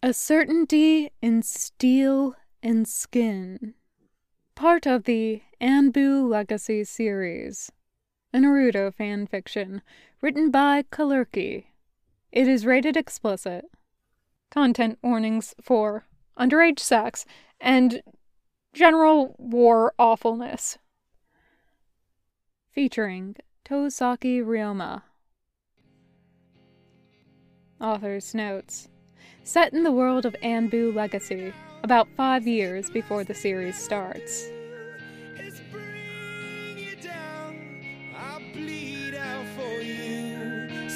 [0.00, 3.74] A Certainty in Steel and Skin.
[4.54, 7.72] Part of the Anbu Legacy series.
[8.32, 9.82] A Naruto fan fiction
[10.20, 11.64] written by Kilerkki.
[12.30, 13.64] It is rated explicit.
[14.52, 16.06] Content warnings for
[16.38, 17.26] underage sex
[17.60, 18.00] and
[18.72, 20.78] general war awfulness.
[22.70, 23.34] Featuring
[23.64, 25.02] Tosaki Ryoma.
[27.80, 28.88] Author's notes
[29.48, 34.50] set in the world of Anbu Legacy, about five years before the series starts.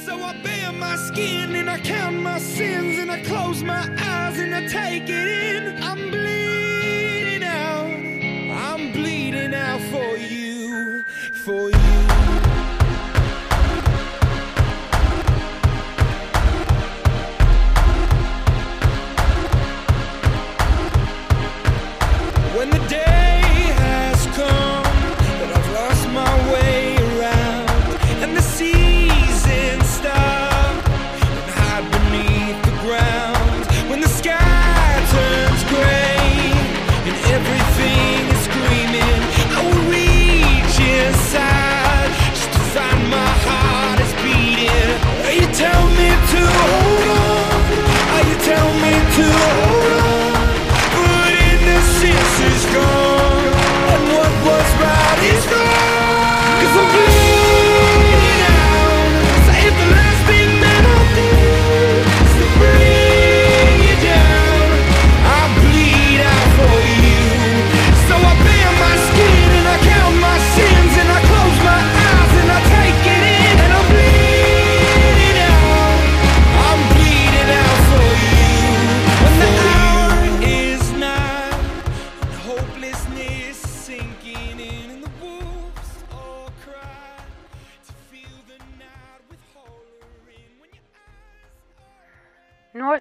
[0.05, 4.39] So I bare my skin and I count my sins and I close my eyes
[4.39, 5.83] and I take it in.
[5.83, 7.87] I'm bleeding out.
[8.69, 12.12] I'm bleeding out for you, for you.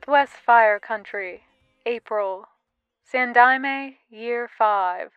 [0.01, 1.43] Northwest Fire Country,
[1.85, 2.47] April.
[3.07, 5.11] Sandaime, Year 5.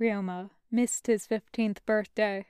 [0.00, 2.46] Ryoma missed his 15th birthday.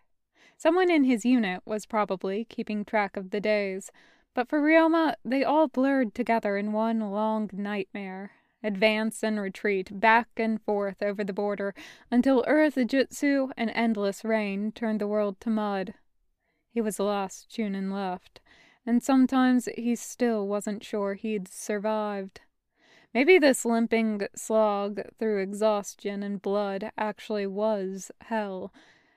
[0.58, 3.90] Someone in his unit was probably keeping track of the days,
[4.34, 8.32] but for Ryoma, they all blurred together in one long nightmare.
[8.62, 11.74] Advance and retreat, back and forth over the border,
[12.10, 15.94] until earth jutsu and endless rain turned the world to mud.
[16.74, 18.40] He was the last Chunin left,
[18.86, 22.40] and sometimes he still wasn't sure he'd survived.
[23.12, 28.72] Maybe this limping slog through exhaustion and blood actually was hell,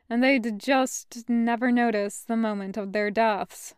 [0.10, 3.76] and they'd just never notice the moment of their deaths.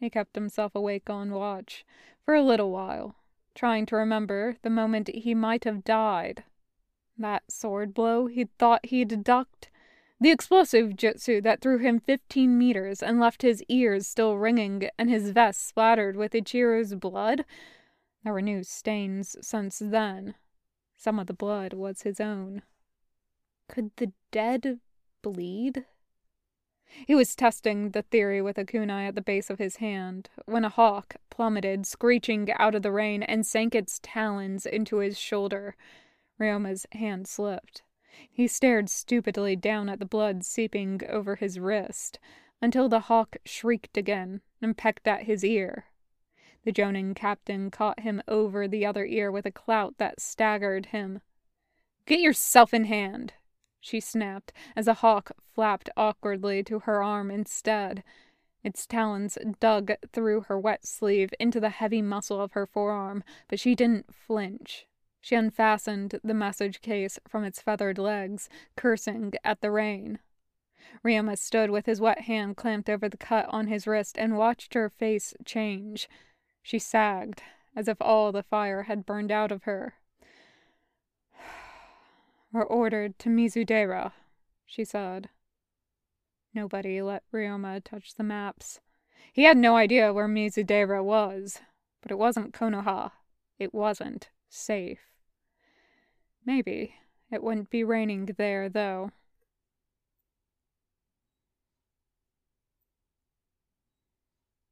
[0.00, 1.84] He kept himself awake on watch
[2.24, 3.14] for a little while,
[3.54, 6.44] trying to remember the moment he might have died.
[7.16, 9.70] That sword blow he'd thought he'd ducked,
[10.20, 15.08] the explosive jutsu that threw him fifteen meters and left his ears still ringing and
[15.08, 17.44] his vest splattered with Ichiro's blood.
[18.24, 20.34] There were new stains since then.
[20.96, 22.62] Some of the blood was his own.
[23.68, 24.80] Could the dead
[25.22, 25.84] bleed?
[27.06, 30.64] He was testing the theory with a kunai at the base of his hand when
[30.64, 35.76] a hawk plummeted, screeching out of the rain, and sank its talons into his shoulder.
[36.40, 37.82] Ryoma's hand slipped.
[38.30, 42.18] He stared stupidly down at the blood seeping over his wrist
[42.60, 45.86] until the hawk shrieked again and pecked at his ear.
[46.64, 51.20] The Jonin captain caught him over the other ear with a clout that staggered him.
[52.06, 53.34] Get yourself in hand,
[53.80, 58.02] she snapped as a hawk flapped awkwardly to her arm instead.
[58.64, 63.60] Its talons dug through her wet sleeve into the heavy muscle of her forearm, but
[63.60, 64.86] she didn't flinch.
[65.28, 70.20] She unfastened the message case from its feathered legs, cursing at the rain.
[71.04, 74.72] Ryoma stood with his wet hand clamped over the cut on his wrist and watched
[74.72, 76.08] her face change.
[76.62, 77.42] She sagged,
[77.76, 79.96] as if all the fire had burned out of her.
[82.50, 84.12] We're ordered to Mizudera,
[84.64, 85.28] she said.
[86.54, 88.80] Nobody let Ryoma touch the maps.
[89.34, 91.60] He had no idea where Mizudera was,
[92.00, 93.12] but it wasn't Konoha.
[93.58, 95.17] It wasn't safe.
[96.48, 96.94] Maybe
[97.30, 99.12] it wouldn't be raining there, though.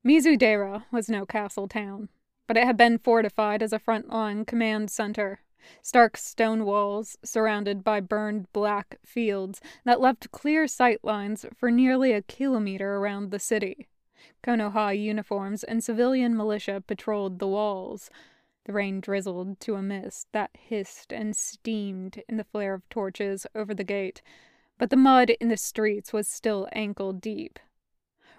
[0.03, 2.09] Mizudera was no castle town,
[2.47, 5.41] but it had been fortified as a front-line command center.
[5.83, 12.13] Stark stone walls surrounded by burned black fields that left clear sight lines for nearly
[12.13, 13.87] a kilometer around the city.
[14.43, 18.09] Konoha uniforms and civilian militia patrolled the walls.
[18.67, 23.47] The rain drizzled to a mist that hissed and steamed in the flare of torches
[23.55, 24.23] over the gate,
[24.77, 27.61] but the mud in the streets was still ankle deep.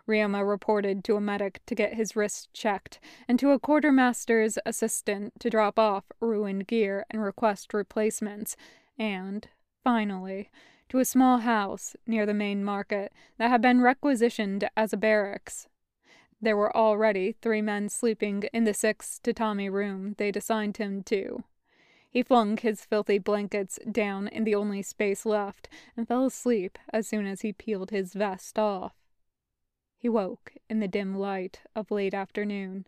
[0.05, 5.39] Ryoma reported to a medic to get his wrist checked, and to a quartermaster's assistant
[5.39, 8.57] to drop off ruined gear and request replacements,
[8.99, 9.47] and,
[9.81, 10.49] finally,
[10.89, 15.69] to a small house near the main market that had been requisitioned as a barracks.
[16.39, 21.43] There were already three men sleeping in the six tatami room they'd assigned him to.
[22.09, 27.07] He flung his filthy blankets down in the only space left and fell asleep as
[27.07, 28.93] soon as he peeled his vest off.
[29.97, 32.85] He woke in the dim light of late afternoon.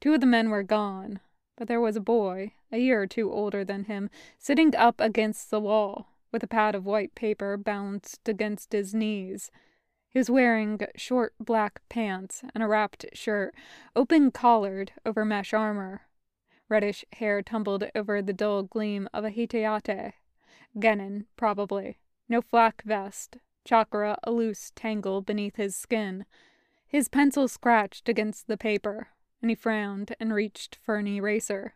[0.00, 1.20] Two of the men were gone,
[1.56, 4.08] but there was a boy, a year or two older than him,
[4.38, 9.50] sitting up against the wall, with a pad of white paper balanced against his knees.
[10.14, 13.52] He was wearing short black pants and a wrapped shirt,
[13.96, 16.02] open collared over mesh armor.
[16.68, 20.12] Reddish hair tumbled over the dull gleam of a hitayate.
[20.78, 21.98] Genin, probably.
[22.28, 26.26] No flak vest, chakra a loose tangle beneath his skin.
[26.86, 29.08] His pencil scratched against the paper,
[29.42, 31.74] and he frowned and reached for an eraser.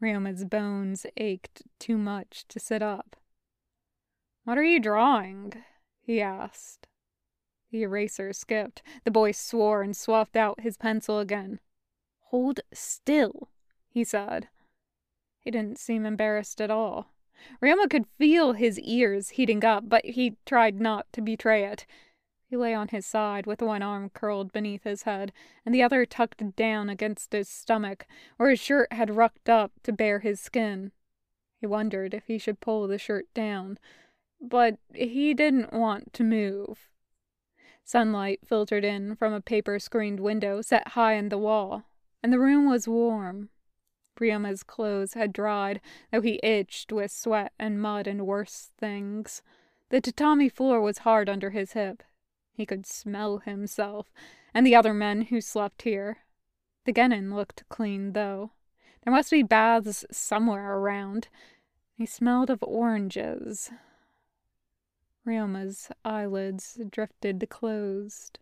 [0.00, 3.14] Ryoma's bones ached too much to sit up.
[4.44, 5.52] What are you drawing?
[6.00, 6.88] he asked.
[7.72, 8.82] The eraser skipped.
[9.04, 11.58] The boy swore and swapped out his pencil again.
[12.26, 13.48] Hold still,
[13.88, 14.48] he said.
[15.40, 17.08] He didn't seem embarrassed at all.
[17.62, 21.86] Ryoma could feel his ears heating up, but he tried not to betray it.
[22.44, 25.32] He lay on his side with one arm curled beneath his head
[25.64, 29.92] and the other tucked down against his stomach, where his shirt had rucked up to
[29.92, 30.92] bare his skin.
[31.58, 33.78] He wondered if he should pull the shirt down,
[34.38, 36.90] but he didn't want to move.
[37.84, 41.84] Sunlight filtered in from a paper screened window set high in the wall,
[42.22, 43.50] and the room was warm,
[44.22, 45.80] Ryoma's clothes had dried,
[46.10, 49.42] though he itched with sweat and mud and worse things.
[49.88, 52.02] The tatami floor was hard under his hip.
[52.52, 54.12] He could smell himself,
[54.54, 56.18] and the other men who slept here.
[56.84, 58.52] The genin looked clean, though.
[59.02, 61.28] There must be baths somewhere around.
[61.94, 63.70] He smelled of oranges.
[65.26, 68.38] Ryoma's eyelids drifted closed.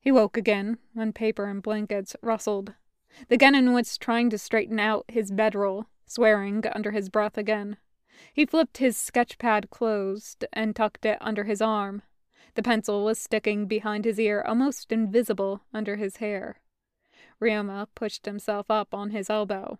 [0.00, 2.74] He woke again when paper and blankets rustled.
[3.28, 7.76] The genin was trying to straighten out his bedroll, swearing under his breath again.
[8.32, 12.02] He flipped his sketch pad closed and tucked it under his arm.
[12.54, 16.60] The pencil was sticking behind his ear, almost invisible under his hair.
[17.40, 19.78] Ryoma pushed himself up on his elbow.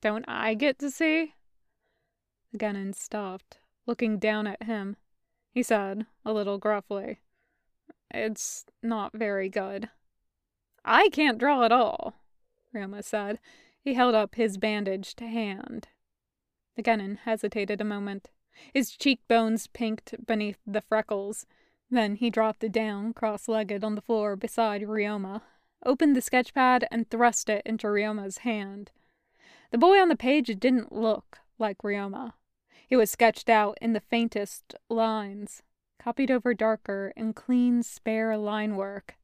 [0.00, 1.34] Don't I get to see?
[2.52, 4.96] The genin stopped, looking down at him.
[5.52, 7.20] He said, a little gruffly,
[8.10, 9.88] It's not very good.
[10.84, 12.14] I can't draw at all.
[12.74, 13.38] Ryoma said.
[13.80, 15.88] He held up his bandaged hand.
[16.76, 18.30] The genin hesitated a moment.
[18.74, 21.46] His cheekbones pinked beneath the freckles.
[21.90, 25.42] Then he dropped down, cross legged, on the floor beside Ryoma,
[25.84, 28.90] opened the sketch pad, and thrust it into Ryoma's hand.
[29.70, 32.32] The boy on the page didn't look like Ryoma.
[32.86, 35.62] He was sketched out in the faintest lines,
[35.98, 39.16] copied over darker in clean, spare line work.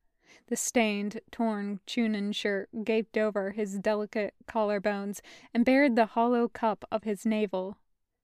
[0.49, 5.21] The stained, torn Chunin shirt gaped over his delicate collarbones
[5.55, 7.77] and bared the hollow cup of his navel.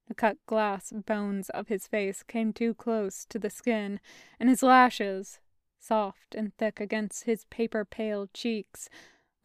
[0.08, 4.00] The cut glass bones of his face came too close to the skin,
[4.40, 5.38] and his lashes,
[5.78, 8.88] soft and thick against his paper pale cheeks,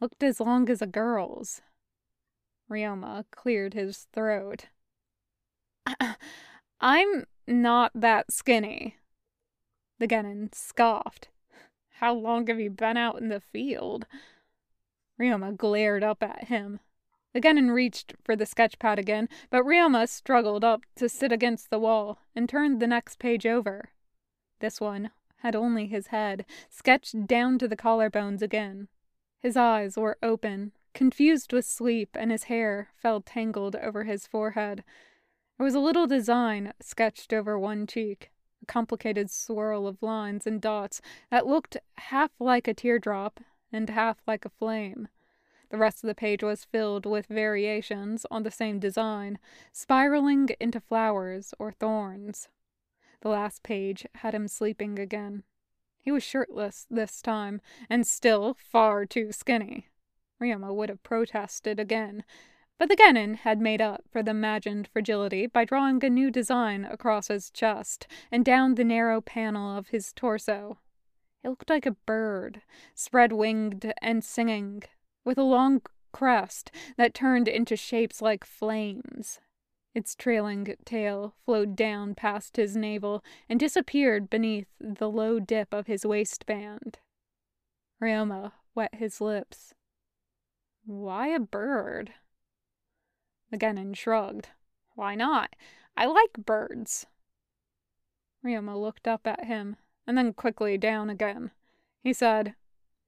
[0.00, 1.62] looked as long as a girl's.
[2.68, 4.66] Ryoma cleared his throat.
[6.80, 8.96] I'm not that skinny.
[9.98, 11.28] The genin scoffed.
[11.98, 14.06] How long have you been out in the field?
[15.20, 16.80] Ryoma glared up at him.
[17.32, 21.70] The genin reached for the sketch pad again, but Ryoma struggled up to sit against
[21.70, 23.90] the wall and turned the next page over.
[24.60, 28.88] This one had only his head, sketched down to the collarbones again.
[29.40, 34.84] His eyes were open, confused with sleep, and his hair fell tangled over his forehead.
[35.56, 38.30] There was a little design sketched over one cheek
[38.62, 44.18] a complicated swirl of lines and dots that looked half like a teardrop and half
[44.26, 45.08] like a flame.
[45.70, 49.38] The rest of the page was filled with variations on the same design,
[49.72, 52.48] spiraling into flowers or thorns.
[53.20, 55.42] The last page had him sleeping again.
[56.00, 59.88] He was shirtless this time, and still far too skinny.
[60.40, 62.24] Ryoma would have protested again,
[62.78, 66.84] but the genin had made up for the imagined fragility by drawing a new design
[66.84, 70.78] across his chest and down the narrow panel of his torso.
[71.42, 72.62] It looked like a bird,
[72.94, 74.82] spread winged and singing,
[75.24, 79.40] with a long crest that turned into shapes like flames.
[79.94, 85.86] Its trailing tail flowed down past his navel and disappeared beneath the low dip of
[85.86, 86.98] his waistband.
[88.02, 89.74] Ryoma wet his lips.
[90.84, 92.12] Why a bird?
[93.54, 94.48] The Genin shrugged.
[94.96, 95.54] Why not?
[95.96, 97.06] I like birds.
[98.44, 99.76] Ryoma looked up at him
[100.08, 101.52] and then quickly down again.
[102.02, 102.56] He said,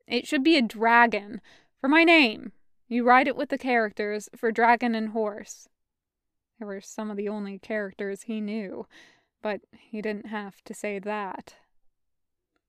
[0.07, 1.41] It should be a dragon,
[1.81, 2.53] for my name.
[2.87, 5.69] You write it with the characters for dragon and horse.
[6.61, 8.87] They were some of the only characters he knew,
[9.43, 11.57] but he didn't have to say that.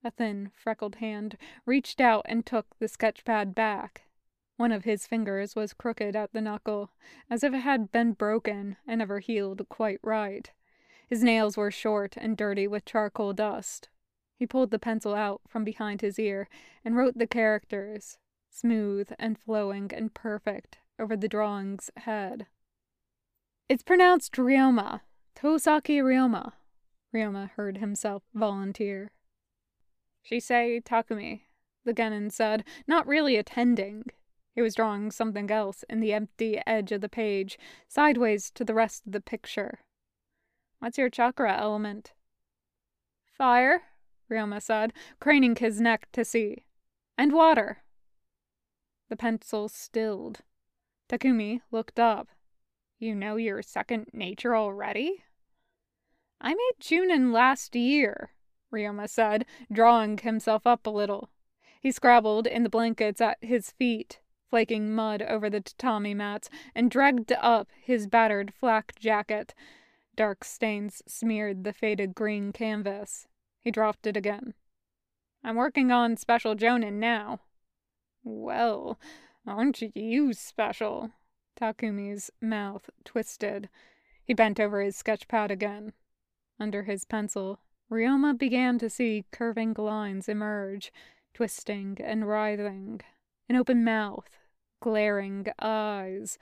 [0.03, 4.06] A thin, freckled hand reached out and took the sketchpad back.
[4.57, 6.91] One of his fingers was crooked at the knuckle,
[7.29, 10.51] as if it had been broken and never healed quite right.
[11.07, 13.89] His nails were short and dirty with charcoal dust.
[14.35, 16.49] He pulled the pencil out from behind his ear
[16.83, 18.17] and wrote the characters,
[18.49, 22.47] smooth and flowing and perfect, over the drawing's head.
[23.69, 25.01] It's pronounced Ryoma.
[25.35, 26.53] Tosaki Ryoma.
[27.13, 29.11] Ryoma heard himself volunteer.
[30.23, 31.41] She say Takumi,
[31.85, 34.05] the Genin said, not really attending.
[34.57, 38.73] He was drawing something else in the empty edge of the page, sideways to the
[38.73, 39.81] rest of the picture.
[40.79, 42.13] What's your chakra element?
[43.31, 43.83] Fire,
[44.31, 46.65] Ryoma said, craning his neck to see.
[47.19, 47.83] And water.
[49.09, 50.39] The pencil stilled.
[51.07, 52.29] Takumi looked up.
[52.97, 55.23] You know your second nature already?
[56.41, 58.31] I made Chunin last year,
[58.73, 61.29] Ryoma said, drawing himself up a little.
[61.79, 66.89] He scrabbled in the blankets at his feet, flaking mud over the tatami mats, and
[66.91, 69.53] dragged up his battered flak jacket.
[70.15, 73.27] Dark stains smeared the faded green canvas.
[73.61, 74.53] He dropped it again.
[75.43, 77.41] I'm working on Special Jonin now.
[78.23, 78.99] Well,
[79.45, 81.11] aren't you special?
[81.59, 83.69] Takumi's mouth twisted.
[84.23, 85.93] He bent over his sketch pad again.
[86.59, 90.91] Under his pencil, Ryoma began to see curving lines emerge,
[91.33, 93.01] twisting and writhing.
[93.49, 94.29] An open mouth,
[94.81, 96.37] glaring eyes,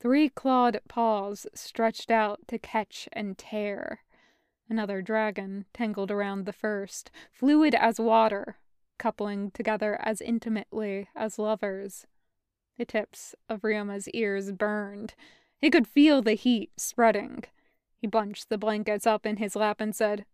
[0.00, 4.00] Three clawed paws stretched out to catch and tear.
[4.68, 8.58] Another dragon tangled around the first, fluid as water,
[8.96, 12.06] coupling together as intimately as lovers.
[12.76, 15.14] The tips of Ryoma's ears burned.
[15.56, 17.42] He could feel the heat spreading.
[17.96, 20.26] He bunched the blankets up in his lap and said,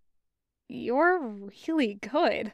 [0.69, 1.27] You're
[1.67, 2.53] really good.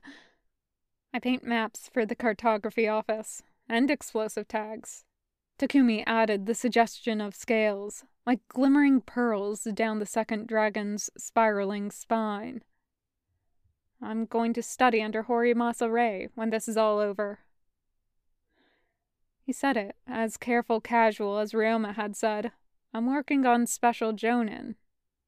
[1.13, 5.05] I paint maps for the cartography office and explosive tags.
[5.59, 12.63] Takumi added the suggestion of scales, like glimmering pearls down the second dragon's spiraling spine.
[14.03, 17.41] I'm going to study under Horimasa Rei when this is all over.
[19.45, 22.53] He said it as careful casual as Ryoma had said,
[22.93, 24.75] I'm working on special Jonin,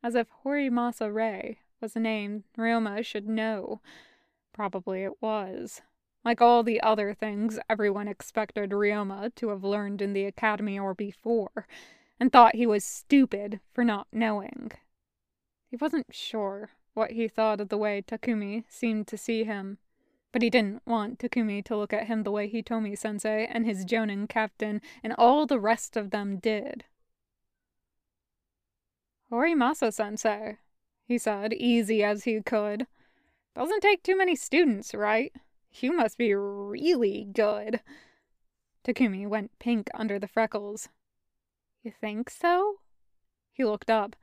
[0.02, 3.80] as if Horimasa Rei was a name Ryoma should know.
[4.52, 5.82] Probably it was
[6.24, 10.94] like all the other things everyone expected Ryoma to have learned in the academy or
[10.94, 11.66] before,
[12.20, 14.70] and thought he was stupid for not knowing.
[15.70, 19.78] He wasn't sure what he thought of the way Takumi seemed to see him,
[20.30, 23.84] but he didn't want Takumi to look at him the way Hitomi sensei and his
[23.84, 26.84] Jonin captain and all the rest of them did.
[29.30, 30.58] Horimasa sensei,
[31.06, 32.86] he said, easy as he could.
[33.54, 35.32] Doesn't take too many students, right?
[35.80, 37.80] You must be really good.
[38.84, 40.88] Takumi went pink under the freckles.
[41.82, 42.76] You think so?
[43.52, 44.16] He looked up.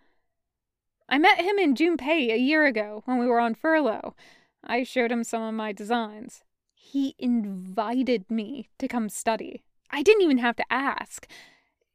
[1.07, 4.15] I met him in Junpei a year ago when we were on furlough.
[4.63, 6.43] I showed him some of my designs.
[6.73, 9.63] He invited me to come study.
[9.89, 11.27] I didn't even have to ask.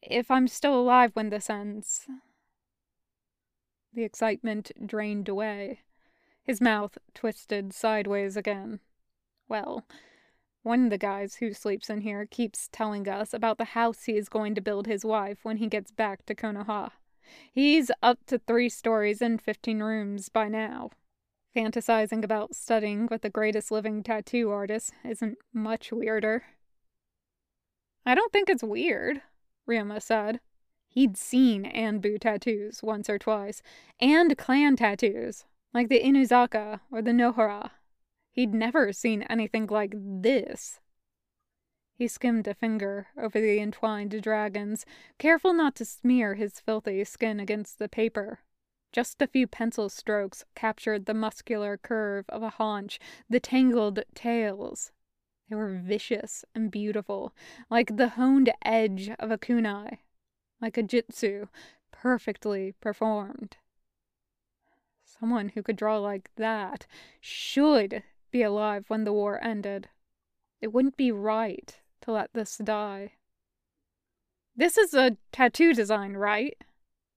[0.03, 2.07] If I'm still alive when this ends.
[3.93, 5.81] The excitement drained away.
[6.43, 8.81] His mouth twisted sideways again.
[9.49, 9.85] Well,
[10.63, 14.17] one of the guys who sleeps in here keeps telling us about the house he
[14.17, 16.91] is going to build his wife when he gets back to Konoha.
[17.53, 20.91] He's up to three stories and 15 rooms by now.
[21.55, 26.45] Fantasizing about studying with the greatest living tattoo artist isn't much weirder.
[28.07, 29.23] I don't think it's weird,
[29.69, 30.41] Ryoma said.
[30.89, 33.63] He'd seen Anbu tattoos once or twice,
[34.01, 37.71] and clan tattoos, like the Inuzuka or the Nohara.
[38.35, 40.81] He'd never seen anything like this.
[41.93, 44.85] He skimmed a finger over the entwined dragons,
[45.19, 48.41] careful not to smear his filthy skin against the paper.
[48.91, 52.99] Just a few pencil strokes captured the muscular curve of a haunch,
[53.31, 54.91] the tangled tails.
[55.49, 57.33] They were vicious and beautiful,
[57.71, 59.99] like the honed edge of a kunai,
[60.61, 61.47] like a jutsu,
[61.93, 63.59] perfectly performed.
[65.05, 66.89] Someone who could draw like that
[67.21, 68.03] should
[68.35, 69.89] be alive when the war ended.
[70.61, 73.13] It wouldn't be right to let this die.
[74.57, 76.57] This is a tattoo design, right?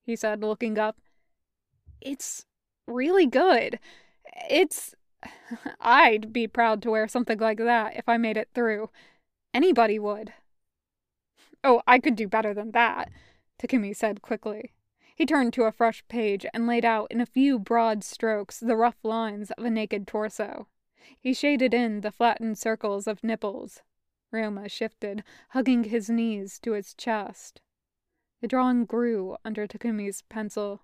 [0.06, 0.98] He said, looking up.
[2.00, 2.46] It's
[2.86, 3.80] really good.
[4.48, 4.94] It's.
[5.82, 8.92] I'd be proud to wear something like that if I made it through.
[9.56, 10.34] Anybody would.
[11.64, 13.10] Oh, I could do better than that,
[13.60, 14.72] Takumi said quickly.
[15.16, 18.78] He turned to a fresh page and laid out in a few broad strokes the
[18.78, 20.68] rough lines of a naked torso.
[21.20, 23.82] He shaded in the flattened circles of nipples.
[24.34, 27.62] Ryoma shifted, hugging his knees to his chest.
[28.42, 30.82] The drawing grew under Takumi's pencil,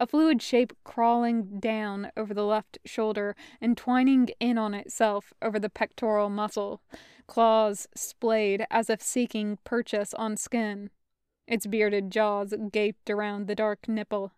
[0.00, 5.58] a fluid shape crawling down over the left shoulder and twining in on itself over
[5.58, 6.80] the pectoral muscle,
[7.26, 10.90] claws splayed as if seeking purchase on skin.
[11.46, 14.32] Its bearded jaws gaped around the dark nipple.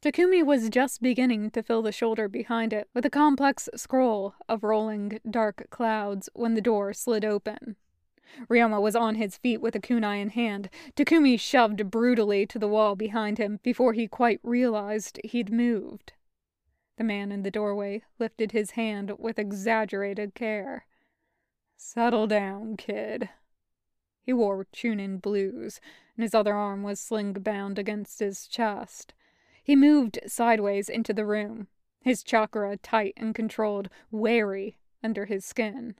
[0.00, 4.64] Takumi was just beginning to fill the shoulder behind it with a complex scroll of
[4.64, 7.76] rolling dark clouds when the door slid open.
[8.48, 10.68] Ryoma was on his feet with a kunai in hand.
[10.96, 16.12] Takumi shoved brutally to the wall behind him before he quite realized he'd moved.
[16.96, 20.86] The man in the doorway lifted his hand with exaggerated care.
[21.76, 23.28] Settle down, kid.
[24.22, 25.80] He wore Chunin blues,
[26.16, 29.14] and his other arm was sling bound against his chest.
[29.66, 31.66] He moved sideways into the room,
[32.00, 35.96] his chakra tight and controlled, wary under his skin.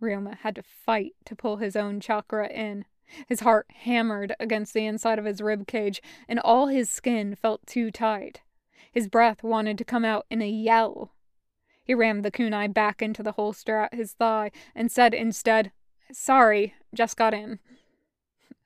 [0.00, 2.84] Ryoma had to fight to pull his own chakra in.
[3.26, 7.66] His heart hammered against the inside of his rib cage, and all his skin felt
[7.66, 8.42] too tight.
[8.92, 11.12] His breath wanted to come out in a yell.
[11.82, 15.72] He rammed the kunai back into the holster at his thigh and said instead,
[16.12, 17.58] Sorry, just got in.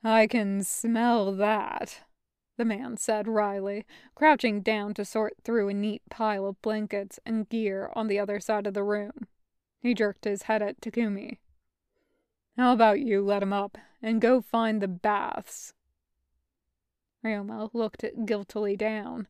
[0.04, 2.00] I can smell that,
[2.60, 7.48] the man said wryly, crouching down to sort through a neat pile of blankets and
[7.48, 9.26] gear on the other side of the room.
[9.80, 11.38] He jerked his head at Takumi.
[12.58, 15.72] How about you let him up and go find the baths?
[17.24, 19.26] Ryoma looked guiltily down.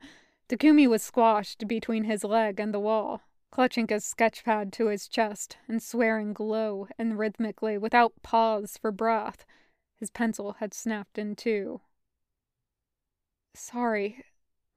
[0.48, 3.20] Takumi was squashed between his leg and the wall,
[3.52, 9.44] clutching his sketchpad to his chest and swearing low and rhythmically without pause for breath.
[10.00, 11.80] His pencil had snapped in two.
[13.54, 14.24] Sorry,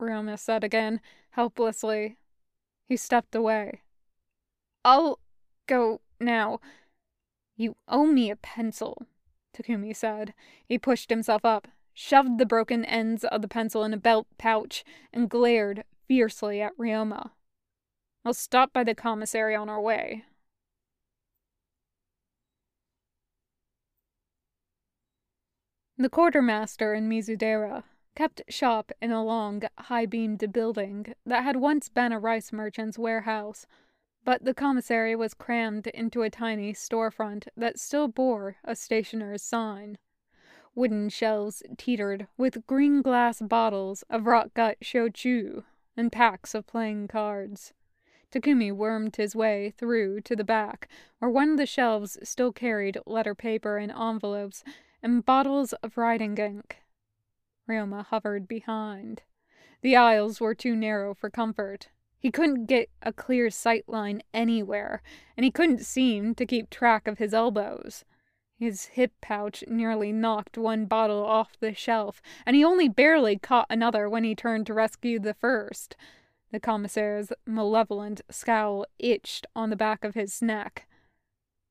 [0.01, 0.99] Ryoma said again,
[1.31, 2.17] helplessly.
[2.87, 3.81] He stepped away.
[4.83, 5.19] I'll
[5.67, 6.59] go now.
[7.55, 9.07] You owe me a pencil,
[9.55, 10.33] Takumi said.
[10.65, 14.83] He pushed himself up, shoved the broken ends of the pencil in a belt pouch,
[15.13, 17.31] and glared fiercely at Ryoma.
[18.25, 20.25] I'll stop by the commissary on our way.
[25.97, 27.83] The quartermaster in Mizudera
[28.15, 32.99] kept shop in a long, high beamed building that had once been a rice merchant's
[32.99, 33.65] warehouse,
[34.23, 39.97] but the commissary was crammed into a tiny storefront that still bore a stationer's sign.
[40.75, 45.63] Wooden shelves teetered with green glass bottles of rock gut shochu
[45.95, 47.73] and packs of playing cards.
[48.31, 50.87] Takumi wormed his way through to the back,
[51.19, 54.63] where one of the shelves still carried letter paper and envelopes
[55.03, 56.82] and bottles of writing ink.
[57.69, 59.23] Ryoma hovered behind.
[59.81, 61.89] The aisles were too narrow for comfort.
[62.19, 65.01] He couldn't get a clear sight line anywhere,
[65.35, 68.05] and he couldn't seem to keep track of his elbows.
[68.57, 73.67] His hip pouch nearly knocked one bottle off the shelf, and he only barely caught
[73.69, 75.97] another when he turned to rescue the first.
[76.51, 80.87] The commissaire's malevolent scowl itched on the back of his neck.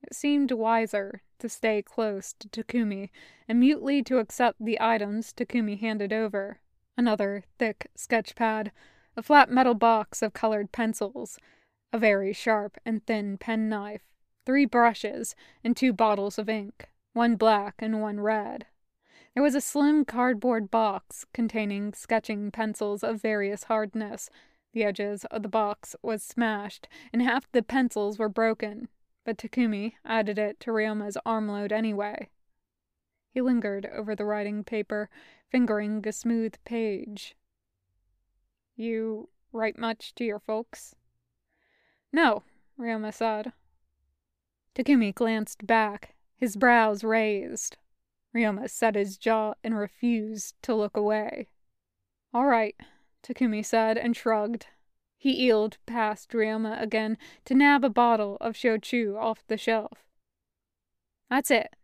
[0.02, 3.10] It seemed wiser to stay close to Takumi
[3.48, 6.60] and mutely to accept the items Takumi handed over.
[6.96, 8.72] Another thick sketch pad,
[9.16, 11.38] a flat metal box of colored pencils,
[11.92, 14.02] a very sharp and thin penknife,
[14.44, 18.66] three brushes, and two bottles of ink, one black and one red.
[19.34, 24.28] There was a slim cardboard box containing sketching pencils of various hardness.
[24.72, 28.88] The edges of the box was smashed, and half the pencils were broken,
[29.24, 32.28] but Takumi added it to Ryoma's armload anyway.
[33.30, 35.08] He lingered over the writing paper,
[35.50, 37.34] fingering a smooth page.
[38.76, 40.94] You write much to your folks?
[42.12, 42.42] No,
[42.78, 43.52] Ryoma said.
[44.74, 47.76] Takumi glanced back, his brows raised.
[48.34, 51.48] Ryoma set his jaw and refused to look away.
[52.34, 52.74] All right,
[53.22, 54.66] Takumi said and shrugged.
[55.22, 60.04] He eeled past Ryoma again to nab a bottle of shochu off the shelf.
[61.30, 61.76] That's it.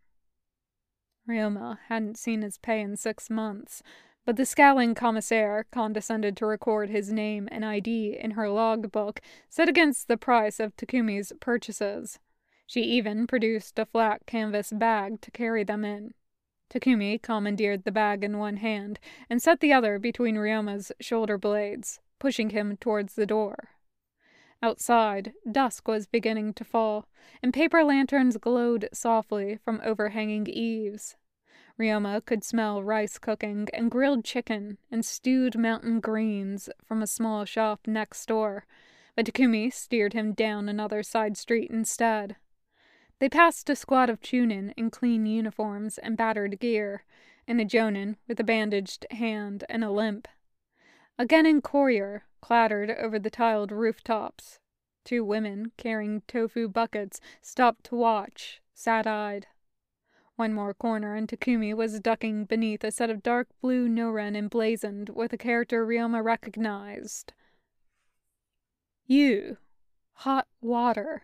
[1.25, 3.81] Ryoma hadn't seen his pay in six months,
[4.25, 9.69] but the scowling commissaire condescended to record his name and ID in her logbook set
[9.69, 12.19] against the price of Takumi's purchases.
[12.67, 16.13] She even produced a flat canvas bag to carry them in.
[16.69, 18.99] Takumi commandeered the bag in one hand
[19.29, 23.69] and set the other between Ryoma's shoulder blades, pushing him towards the door.
[24.61, 27.07] Outside, dusk was beginning to fall,
[27.41, 31.15] and paper lanterns glowed softly from overhanging eaves.
[31.79, 37.45] Ryoma could smell rice cooking and grilled chicken and stewed mountain greens from a small
[37.45, 38.65] shop next door,
[39.15, 42.35] but Takumi steered him down another side street instead.
[43.19, 47.03] They passed a squad of chunin in clean uniforms and battered gear,
[47.47, 50.27] and a jonin with a bandaged hand and a limp.
[51.19, 54.59] A genin courier clattered over the tiled rooftops.
[55.03, 59.47] Two women carrying tofu buckets stopped to watch, sad eyed.
[60.37, 65.09] One more corner, and Takumi was ducking beneath a set of dark blue noren emblazoned
[65.09, 67.33] with a character Ryoma recognized.
[69.05, 69.57] You.
[70.13, 71.23] Hot water.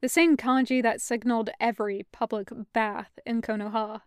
[0.00, 4.02] The same kanji that signaled every public bath in Konoha.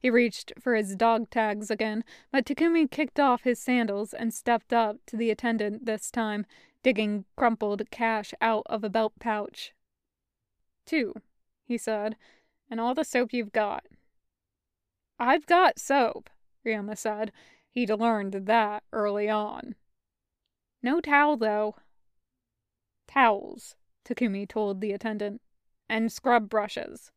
[0.00, 4.72] He reached for his dog tags again, but Takumi kicked off his sandals and stepped
[4.72, 6.46] up to the attendant this time,
[6.82, 9.72] digging crumpled cash out of a belt pouch.
[10.86, 11.14] Two,
[11.64, 12.16] he said,
[12.70, 13.84] and all the soap you've got.
[15.18, 16.30] I've got soap,
[16.64, 17.32] Ryoma said.
[17.70, 19.74] He'd learned that early on.
[20.82, 21.76] No towel, though.
[23.06, 25.40] Towels, Takumi told the attendant,
[25.88, 27.10] and scrub brushes.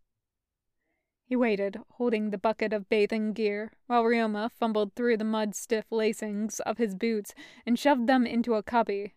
[1.29, 5.85] He waited, holding the bucket of bathing gear, while Ryoma fumbled through the mud stiff
[5.91, 7.35] lacings of his boots
[7.67, 9.13] and shoved them into a cubby.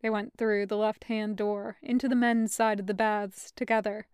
[0.00, 4.08] They went through the left hand door into the men's side of the baths together.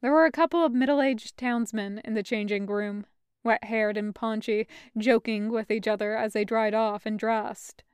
[0.00, 3.04] There were a couple of middle aged townsmen in the changing room,
[3.44, 7.84] wet haired and paunchy, joking with each other as they dried off and dressed.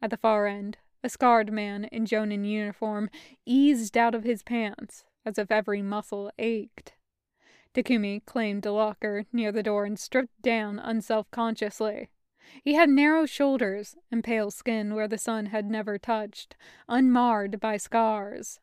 [0.00, 3.10] At the far end, a scarred man in Jonin uniform
[3.44, 6.92] eased out of his pants as if every muscle ached.
[7.74, 12.10] Takumi claimed a locker near the door and stripped down unself consciously.
[12.62, 16.54] He had narrow shoulders and pale skin where the sun had never touched,
[16.86, 18.60] unmarred by scars.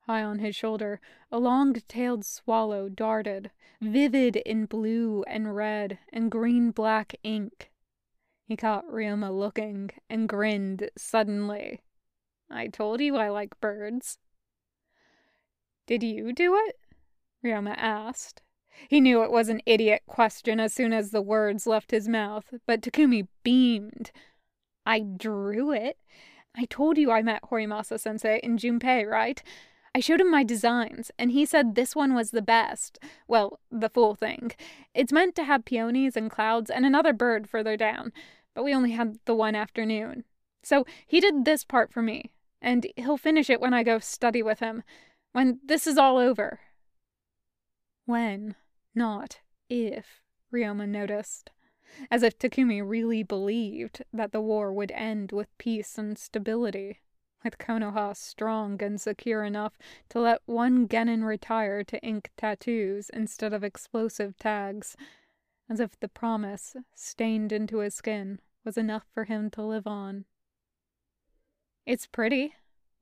[0.00, 6.30] High on his shoulder, a long tailed swallow darted, vivid in blue and red and
[6.30, 7.70] green black ink.
[8.44, 11.80] He caught Ryoma looking and grinned suddenly.
[12.50, 14.18] I told you I like birds.
[15.86, 16.78] Did you do it?
[17.44, 18.42] Ryoma asked.
[18.88, 22.54] He knew it was an idiot question as soon as the words left his mouth,
[22.66, 24.10] but Takumi beamed.
[24.86, 25.98] I drew it.
[26.56, 29.42] I told you I met Horimasa sensei in Junpei, right?
[29.94, 32.98] I showed him my designs, and he said this one was the best.
[33.26, 34.52] Well, the full thing.
[34.94, 38.12] It's meant to have peonies and clouds and another bird further down,
[38.54, 40.24] but we only had the one afternoon.
[40.62, 42.30] So he did this part for me,
[42.62, 44.82] and he'll finish it when I go study with him,
[45.32, 46.60] when this is all over.
[48.06, 48.54] When,
[48.94, 50.20] not if,
[50.52, 51.50] Ryoma noticed.
[52.10, 57.00] As if Takumi really believed that the war would end with peace and stability
[57.44, 59.78] with Konoha strong and secure enough
[60.10, 64.96] to let one genin retire to ink tattoos instead of explosive tags,
[65.68, 70.24] as if the promise, stained into his skin, was enough for him to live on.
[71.86, 72.54] It's pretty,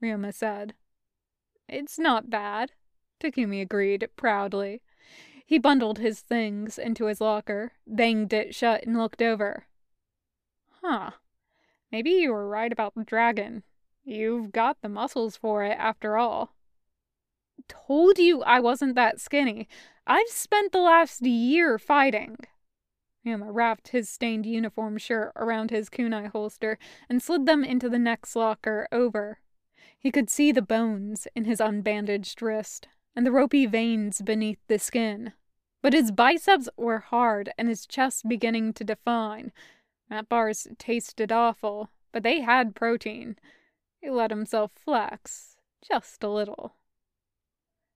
[0.03, 0.75] Ryoma said.
[1.69, 2.73] It's not bad,
[3.21, 4.83] Takumi agreed proudly.
[5.49, 9.65] He bundled his things into his locker, banged it shut, and looked over.
[10.83, 11.13] Huh.
[11.91, 13.63] Maybe you were right about the dragon.
[14.05, 16.55] You've got the muscles for it, after all.
[17.67, 19.69] Told you I wasn't that skinny.
[20.07, 22.37] I've spent the last year fighting.
[23.25, 27.99] Ryoma wrapped his stained uniform shirt around his kunai holster and slid them into the
[27.99, 29.39] next locker over.
[29.99, 32.87] He could see the bones in his unbandaged wrist
[33.19, 35.33] and the ropey veins beneath the skin.
[35.83, 39.51] But his biceps were hard and his chest beginning to define.
[40.09, 43.35] That bars tasted awful, but they had protein.
[44.01, 46.77] He let himself flex, just a little.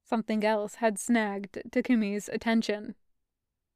[0.04, 2.96] Something else had snagged Takumi's attention.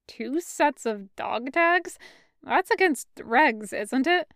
[0.08, 1.96] Two sets of dog tags?
[2.42, 4.34] That's against regs, isn't it?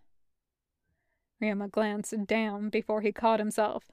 [1.42, 3.90] Ryoma glanced down before he caught himself.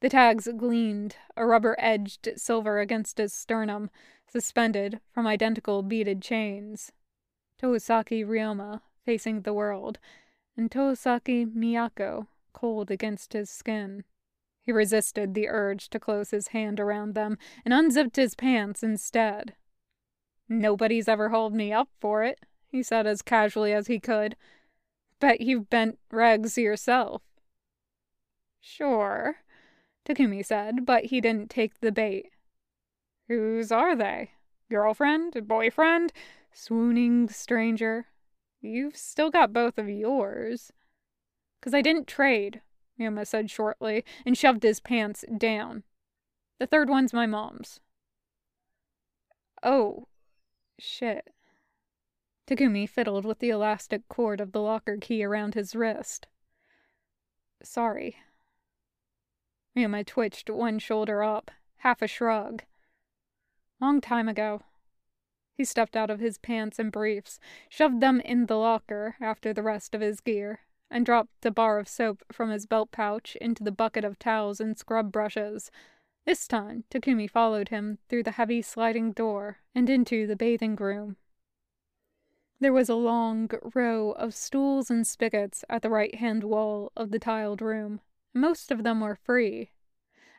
[0.00, 3.90] The tags gleamed, a rubber edged silver against his sternum,
[4.26, 6.92] suspended from identical beaded chains.
[7.60, 9.98] Tosaki Ryoma, facing the world,
[10.56, 14.04] and Tosaki Miyako cold against his skin.
[14.62, 19.54] He resisted the urge to close his hand around them and unzipped his pants instead.
[20.48, 24.36] Nobody's ever hauled me up for it, he said as casually as he could.
[25.20, 27.22] Bet you've bent regs yourself.
[28.60, 29.38] Sure,
[30.08, 32.30] Takumi said, but he didn't take the bait.
[33.28, 34.30] Whose are they?
[34.70, 35.46] Girlfriend?
[35.46, 36.12] Boyfriend?
[36.52, 38.06] Swooning stranger?
[38.60, 40.72] You've still got both of yours.
[41.60, 42.62] Cause I didn't trade,
[42.98, 45.82] Ryoma said shortly, and shoved his pants down.
[46.58, 47.80] The third one's my mom's.
[49.62, 50.06] Oh,
[50.78, 51.30] shit.
[52.46, 56.26] Takumi fiddled with the elastic cord of the locker key around his wrist.
[57.62, 58.16] Sorry.
[59.78, 62.64] Ryoma twitched one shoulder up, half a shrug.
[63.80, 64.62] Long time ago.
[65.54, 67.38] He stepped out of his pants and briefs,
[67.68, 71.78] shoved them in the locker after the rest of his gear, and dropped a bar
[71.78, 75.70] of soap from his belt pouch into the bucket of towels and scrub brushes.
[76.26, 81.18] This time, Takumi followed him through the heavy sliding door and into the bathing room.
[82.58, 87.12] There was a long row of stools and spigots at the right hand wall of
[87.12, 88.00] the tiled room.
[88.38, 89.72] Most of them were free.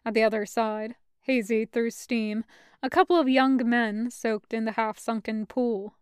[0.06, 2.46] At the other side, hazy through steam,
[2.82, 5.96] a couple of young men soaked in the half sunken pool.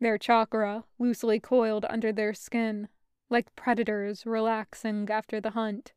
[0.00, 2.86] Their chakra loosely coiled under their skin,
[3.28, 5.92] like predators relaxing after the hunt.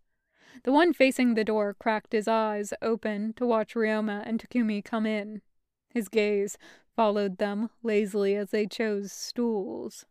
[0.64, 5.06] The one facing the door cracked his eyes open to watch Ryoma and Takumi come
[5.06, 5.44] in.
[5.88, 6.58] His gaze
[6.96, 10.08] followed them lazily as they chose stools.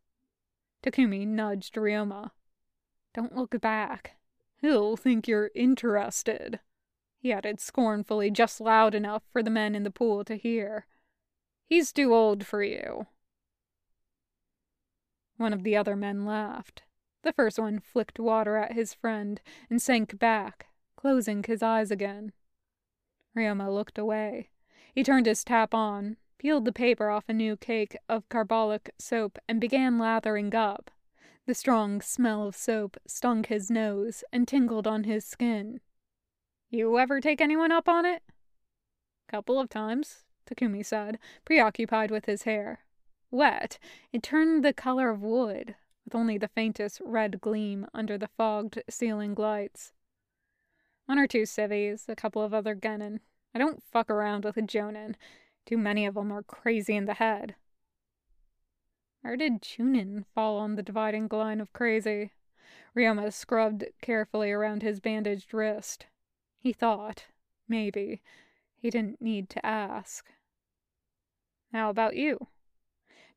[0.84, 2.30] Takumi nudged Ryoma.
[3.12, 4.19] Don't look back.
[4.60, 6.60] He'll think you're interested,
[7.20, 10.86] he added scornfully, just loud enough for the men in the pool to hear.
[11.66, 13.06] He's too old for you.
[15.36, 16.82] One of the other men laughed.
[17.22, 22.32] The first one flicked water at his friend and sank back, closing his eyes again.
[23.36, 24.48] Ryoma looked away.
[24.94, 29.38] He turned his tap on, peeled the paper off a new cake of carbolic soap,
[29.46, 30.90] and began lathering up.
[31.46, 35.80] The strong smell of soap stung his nose and tingled on his skin.
[36.68, 38.22] You ever take anyone up on it?
[39.28, 42.80] Couple of times, Takumi said, preoccupied with his hair.
[43.30, 43.78] Wet,
[44.12, 48.82] it turned the color of wood, with only the faintest red gleam under the fogged
[48.88, 49.92] ceiling lights.
[51.06, 53.20] One or two civvies, a couple of other genin.
[53.54, 55.16] I don't fuck around with a jonin.
[55.66, 57.56] Too many of 'em are crazy in the head.
[59.22, 62.32] Where did Chunin fall on the dividing line of crazy?
[62.96, 66.06] Ryoma scrubbed carefully around his bandaged wrist.
[66.58, 67.26] He thought,
[67.68, 68.22] maybe,
[68.76, 70.26] he didn't need to ask.
[71.72, 72.48] How about you?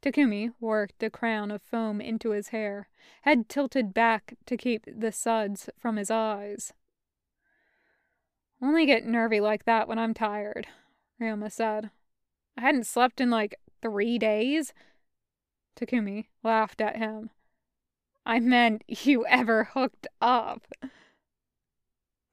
[0.01, 2.89] Takumi worked a crown of foam into his hair,
[3.21, 6.73] head tilted back to keep the suds from his eyes.
[8.61, 10.67] Only get nervy like that when I'm tired,
[11.21, 11.89] Ryoma said.
[12.57, 14.73] I hadn't slept in like three days.
[15.75, 17.29] Takumi laughed at him.
[18.25, 20.67] I meant you ever hooked up.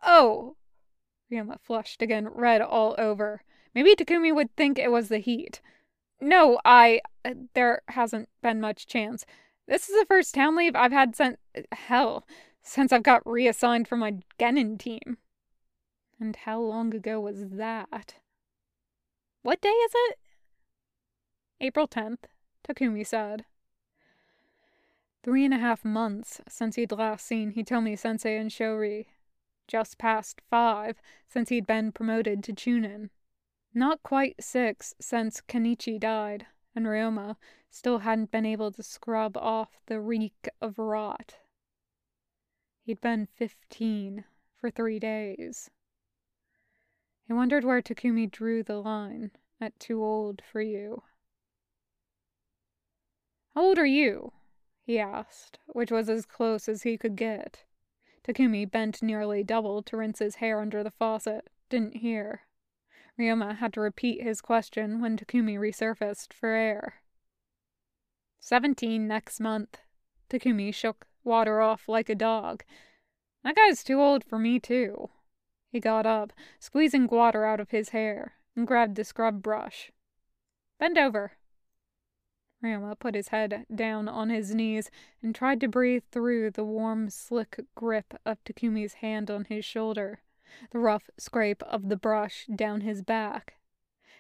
[0.03, 0.57] Oh!
[1.31, 3.43] Ryoma flushed again, red all over.
[3.75, 5.61] Maybe Takumi would think it was the heat.
[6.21, 7.01] No, I.
[7.25, 9.25] Uh, there hasn't been much chance.
[9.67, 11.39] This is the first town leave I've had since.
[11.73, 12.27] Hell,
[12.63, 15.19] since I've got reassigned from my Genin team.
[16.19, 18.17] And how long ago was that?
[19.43, 20.19] What day is it?
[21.63, 22.25] April 10th,
[22.71, 23.45] Takumi said.
[25.23, 29.07] Three and a half months since he'd last seen Hitomi sensei and Shori.
[29.67, 33.11] Just past five since he'd been promoted to Chunin.
[33.75, 37.37] Not quite six since Kenichi died, and Ryoma
[37.71, 41.37] still hadn't been able to scrub off the reek of rot.
[42.85, 44.25] He'd been fifteen
[44.57, 45.71] for three days.
[47.27, 49.31] He wondered where Takumi drew the line
[49.61, 51.03] at too old for you.
[53.55, 54.33] How old are you?
[54.83, 57.65] he asked, which was as close as he could get.
[58.25, 62.43] Takumi bent nearly double to rinse his hair under the faucet, didn't hear.
[63.19, 67.03] Ryoma had to repeat his question when Takumi resurfaced for air.
[68.39, 69.81] Seventeen next month.
[70.29, 72.65] Takumi shook water off like a dog.
[73.45, 75.11] That guy's too old for me, too.
[75.71, 79.91] He got up, squeezing water out of his hair, and grabbed the scrub brush.
[80.79, 81.33] Bend over.
[82.63, 84.91] Ryoma put his head down on his knees
[85.23, 90.21] and tried to breathe through the warm, slick grip of Takumi's hand on his shoulder
[90.71, 93.55] the rough scrape of the brush down his back.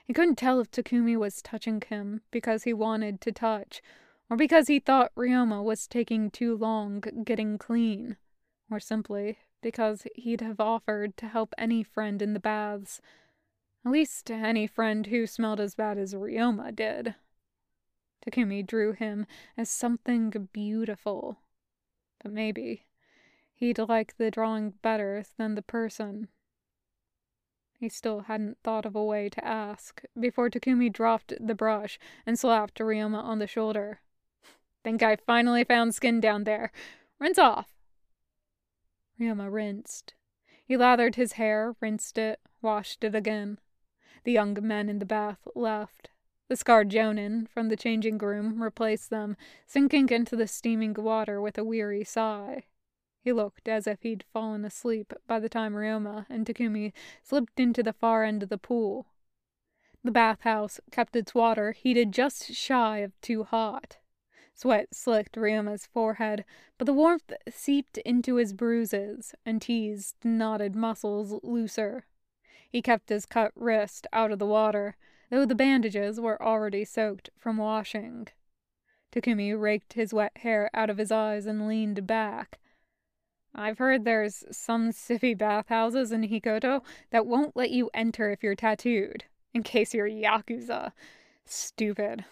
[0.06, 3.82] He couldn't tell if Takumi was touching him because he wanted to touch,
[4.28, 8.16] or because he thought Ryoma was taking too long getting clean,
[8.70, 13.00] or simply because he'd have offered to help any friend in the baths.
[13.84, 17.14] At least any friend who smelled as bad as Ryoma did.
[18.24, 21.38] Takumi drew him as something beautiful.
[22.22, 22.86] But maybe
[23.54, 26.28] he'd like the drawing better than the person.
[27.78, 32.38] He still hadn't thought of a way to ask before Takumi dropped the brush and
[32.38, 34.00] slapped Ryoma on the shoulder.
[34.84, 36.72] Think I finally found skin down there.
[37.18, 37.68] Rinse off.
[39.18, 40.12] Ryoma rinsed.
[40.66, 43.58] He lathered his hair, rinsed it, washed it again.
[44.24, 46.10] The young men in the bath left.
[46.50, 49.36] The scarred Jonin from the changing room replaced them,
[49.68, 52.64] sinking into the steaming water with a weary sigh.
[53.20, 57.84] He looked as if he'd fallen asleep by the time Ryoma and Takumi slipped into
[57.84, 59.06] the far end of the pool.
[60.02, 63.98] The bathhouse kept its water heated just shy of too hot.
[64.52, 66.44] Sweat slicked Ryoma's forehead,
[66.78, 72.06] but the warmth seeped into his bruises and teased knotted muscles looser.
[72.68, 74.96] He kept his cut wrist out of the water,
[75.30, 78.28] though the bandages were already soaked from washing.
[79.12, 82.58] Takumi raked his wet hair out of his eyes and leaned back.
[83.54, 88.54] I've heard there's some city bathhouses in Hikoto that won't let you enter if you're
[88.54, 90.92] tattooed, in case you're Yakuza.
[91.44, 92.24] Stupid.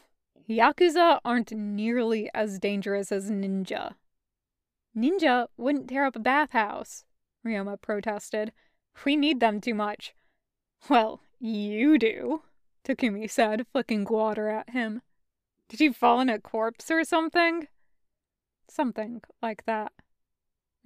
[0.48, 3.94] Yakuza aren't nearly as dangerous as ninja.
[4.96, 7.04] Ninja wouldn't tear up a bathhouse,
[7.44, 8.52] Ryoma protested.
[9.04, 10.14] We need them too much.
[10.88, 12.42] Well, you do,
[12.88, 15.02] Takumi said, flicking water at him.
[15.68, 17.68] Did you fall in a corpse or something?
[18.68, 19.92] Something like that.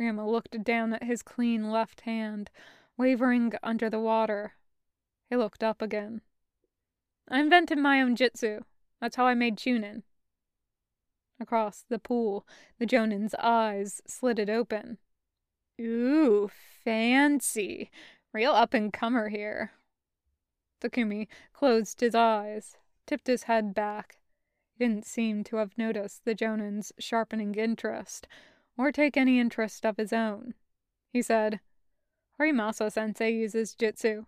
[0.00, 2.50] Ryoma looked down at his clean left hand,
[2.96, 4.54] wavering under the water.
[5.30, 6.22] He looked up again.
[7.28, 8.62] I invented my own jutsu.
[9.00, 10.02] That's how I made Chunin.
[11.40, 12.46] Across the pool,
[12.78, 14.98] the Jonin's eyes slitted open.
[15.80, 16.50] Ooh,
[16.84, 17.90] fancy.
[18.32, 19.72] Real up and comer here.
[20.82, 24.18] Takumi closed his eyes, tipped his head back.
[24.76, 28.26] He didn't seem to have noticed the Jonin's sharpening interest,
[28.76, 30.54] or take any interest of his own.
[31.12, 31.60] He said,
[32.38, 34.26] Horimasa sensei uses jutsu.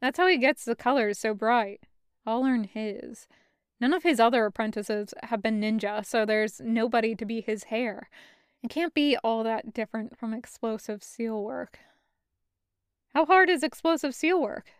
[0.00, 1.80] That's how he gets the colors so bright.
[2.26, 3.26] I'll learn his.
[3.80, 8.08] None of his other apprentices have been ninja, so there's nobody to be his heir.
[8.62, 11.78] It can't be all that different from explosive seal work.
[13.14, 14.72] How hard is explosive seal work?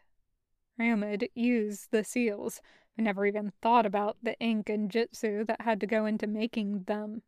[0.78, 2.60] Ryoma'd used the seals,
[2.96, 6.84] but never even thought about the ink and jutsu that had to go into making
[6.84, 7.22] them.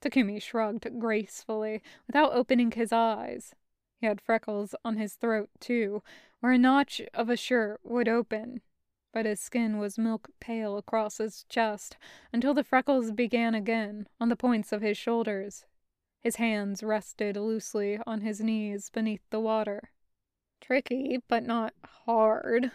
[0.00, 3.54] Takumi shrugged gracefully, without opening his eyes.
[4.00, 6.02] He had freckles on his throat, too,
[6.40, 8.60] where a notch of a shirt would open,
[9.12, 11.96] but his skin was milk pale across his chest
[12.32, 15.64] until the freckles began again on the points of his shoulders.
[16.22, 19.90] His hands rested loosely on his knees beneath the water.
[20.60, 22.70] Tricky, but not hard.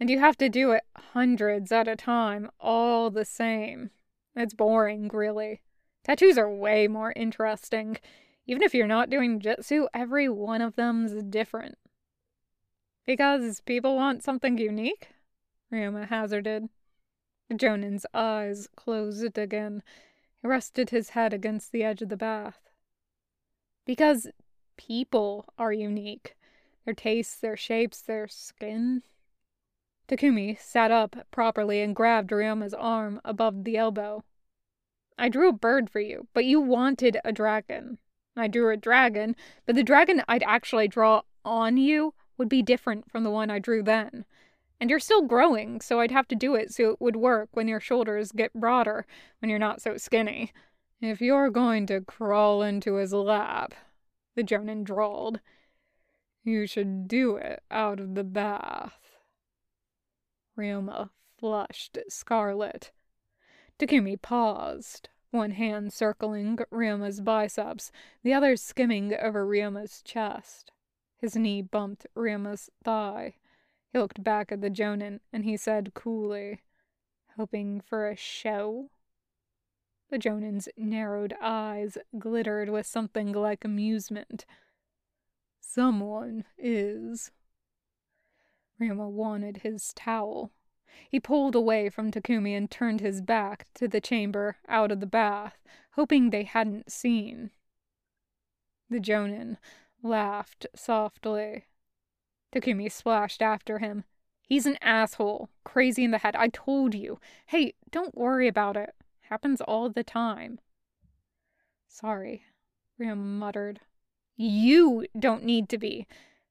[0.00, 3.90] And you have to do it hundreds at a time, all the same.
[4.36, 5.62] It's boring, really.
[6.04, 7.98] Tattoos are way more interesting.
[8.46, 11.76] Even if you're not doing jutsu, every one of them's different.
[13.04, 15.08] Because people want something unique?
[15.72, 16.68] Ryoma hazarded.
[17.52, 19.82] Jonin's eyes closed again.
[20.40, 22.60] He rested his head against the edge of the bath.
[23.84, 24.28] Because
[24.76, 26.36] people are unique.
[26.88, 29.02] Their tastes, their shapes, their skin.
[30.08, 34.24] Takumi sat up properly and grabbed Ryoma's arm above the elbow.
[35.18, 37.98] I drew a bird for you, but you wanted a dragon.
[38.38, 43.10] I drew a dragon, but the dragon I'd actually draw on you would be different
[43.10, 44.24] from the one I drew then.
[44.80, 47.68] And you're still growing, so I'd have to do it so it would work when
[47.68, 49.04] your shoulders get broader,
[49.40, 50.54] when you're not so skinny.
[51.02, 53.74] If you're going to crawl into his lap,
[54.36, 55.40] the Jonin drawled,
[56.48, 59.18] you should do it out of the bath.
[60.56, 62.90] Ryoma flushed scarlet.
[63.78, 67.92] Takumi paused, one hand circling Ryoma's biceps,
[68.24, 70.72] the other skimming over Ryoma's chest.
[71.18, 73.34] His knee bumped Ryoma's thigh.
[73.92, 76.62] He looked back at the Jonin and he said coolly,
[77.36, 78.90] Hoping for a show?
[80.10, 84.44] The Jonin's narrowed eyes glittered with something like amusement.
[85.70, 87.30] Someone is.
[88.80, 90.50] Ryoma wanted his towel.
[91.10, 95.06] He pulled away from Takumi and turned his back to the chamber out of the
[95.06, 95.58] bath,
[95.90, 97.50] hoping they hadn't seen.
[98.88, 99.58] The Jonin
[100.02, 101.66] laughed softly.
[102.50, 104.04] Takumi splashed after him.
[104.40, 105.50] He's an asshole.
[105.64, 106.34] Crazy in the head.
[106.34, 107.20] I told you.
[107.44, 108.94] Hey, don't worry about it.
[109.20, 110.60] Happens all the time.
[111.86, 112.44] Sorry,
[112.98, 113.80] Ryoma muttered.
[114.40, 116.06] You don't need to be.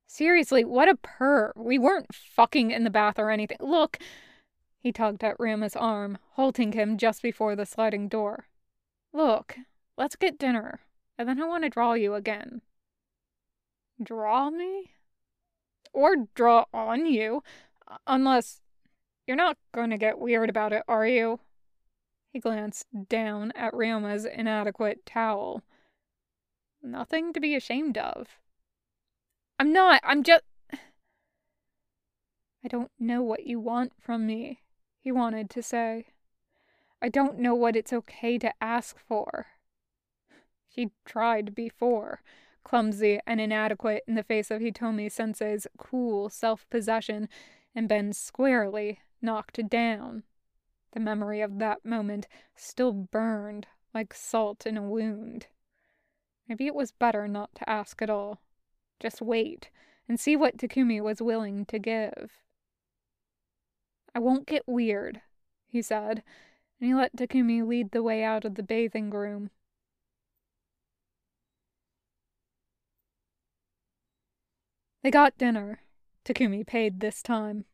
[0.06, 1.54] Seriously, what a purr.
[1.56, 3.58] We weren't fucking in the bath or anything.
[3.62, 3.98] Look.
[4.78, 8.48] He tugged at Ryoma's arm, halting him just before the sliding door.
[9.14, 9.58] Look,
[9.98, 10.82] let's get dinner,
[11.18, 12.62] and then I want to draw you again.
[14.02, 14.92] Draw me?
[15.94, 17.42] Or draw on you,
[18.06, 18.62] unless
[19.26, 21.40] you're not going to get weird about it, are you?
[22.32, 25.64] He glanced down at Ryoma's inadequate towel.
[26.82, 28.40] Nothing to be ashamed of.
[29.60, 30.02] I'm not.
[30.04, 30.44] I'm just.
[32.64, 34.62] I don't know what you want from me,
[35.00, 36.08] he wanted to say.
[37.02, 39.48] I don't know what it's okay to ask for.
[40.70, 42.22] She'd tried before,
[42.64, 47.30] clumsy and inadequate in the face of Hitomi sensei's cool self possession,
[47.74, 50.24] and been squarely knocked down.
[50.94, 55.48] The memory of that moment still burned like salt in a wound.
[56.48, 58.40] Maybe it was better not to ask at all.
[59.00, 59.70] Just wait
[60.08, 62.32] and see what Takumi was willing to give.
[64.16, 65.22] I won't get weird,
[65.68, 66.24] he said,
[66.80, 69.52] and he let Takumi lead the way out of the bathing room.
[75.04, 75.82] They got dinner.
[76.26, 77.66] Takumi paid this time.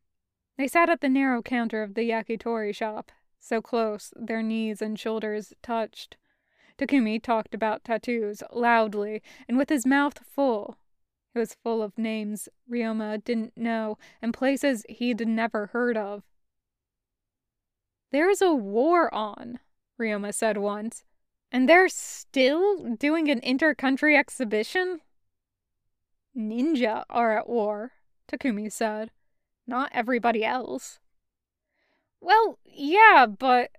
[0.58, 5.00] They sat at the narrow counter of the yakitori shop, so close their knees and
[5.00, 6.18] shoulders touched.
[6.78, 10.78] Takumi talked about tattoos loudly and with his mouth full.
[11.36, 16.24] It was full of names Ryoma didn't know and places he'd never heard of.
[18.12, 19.60] There's a war on,
[20.00, 21.04] Ryoma said once,
[21.52, 25.02] and they're still doing an inter-country exhibition?
[26.38, 27.92] Ninja are at war,
[28.28, 29.12] Takumi said.
[29.66, 31.00] Not everybody else.
[32.20, 33.72] Well, yeah, but.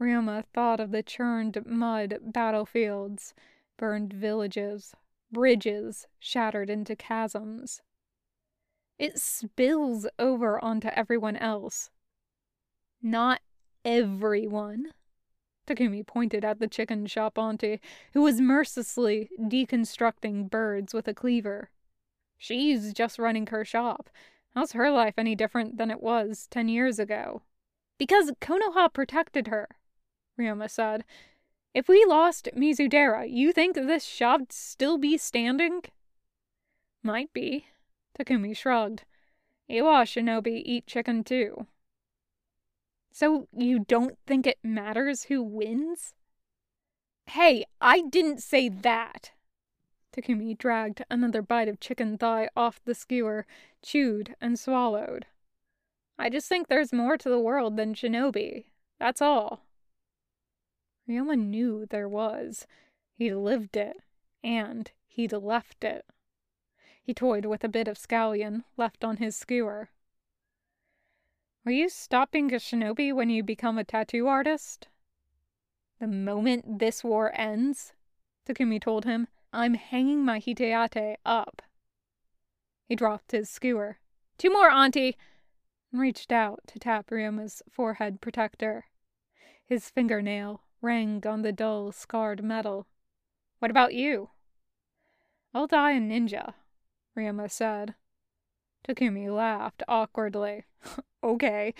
[0.00, 3.34] Ryoma thought of the churned mud battlefields,
[3.76, 4.94] burned villages,
[5.32, 7.82] bridges shattered into chasms.
[8.98, 11.90] It spills over onto everyone else.
[13.02, 13.40] Not
[13.84, 14.92] everyone.
[15.66, 17.80] Takumi pointed at the chicken shop auntie,
[18.12, 21.70] who was mercilessly deconstructing birds with a cleaver.
[22.36, 24.10] She's just running her shop,
[24.54, 27.42] How's her life any different than it was ten years ago?
[27.98, 29.68] Because Konoha protected her,
[30.38, 31.04] Ryoma said.
[31.74, 35.82] If we lost Mizudera, you think this shop'd still be standing?
[37.02, 37.66] Might be,
[38.18, 39.04] Takumi shrugged.
[39.70, 41.66] Iwa shinobi eat chicken too.
[43.12, 46.14] So you don't think it matters who wins?
[47.26, 49.32] Hey, I didn't say that,
[50.16, 53.46] Takumi dragged another bite of chicken thigh off the skewer,
[53.82, 55.26] chewed and swallowed.
[56.18, 58.66] I just think there's more to the world than shinobi.
[58.98, 59.67] That's all.
[61.08, 62.66] Ryoma knew there was.
[63.14, 63.96] He'd lived it,
[64.44, 66.04] and he'd left it.
[67.02, 69.88] He toyed with a bit of scallion left on his skewer.
[71.64, 74.88] Will you stopping a shinobi when you become a tattoo artist?
[75.98, 77.94] The moment this war ends,
[78.46, 81.62] Takumi told him, I'm hanging my hitai-ate up.
[82.86, 83.98] He dropped his skewer.
[84.36, 85.16] Two more, Auntie!
[85.90, 88.86] and reached out to tap Ryoma's forehead protector.
[89.64, 92.86] His fingernail rang on the dull, scarred metal.
[93.58, 94.30] What about you?
[95.52, 96.54] I'll die a ninja,
[97.16, 97.94] Ryoma said.
[98.86, 100.64] Takumi laughed awkwardly.
[101.24, 101.74] okay,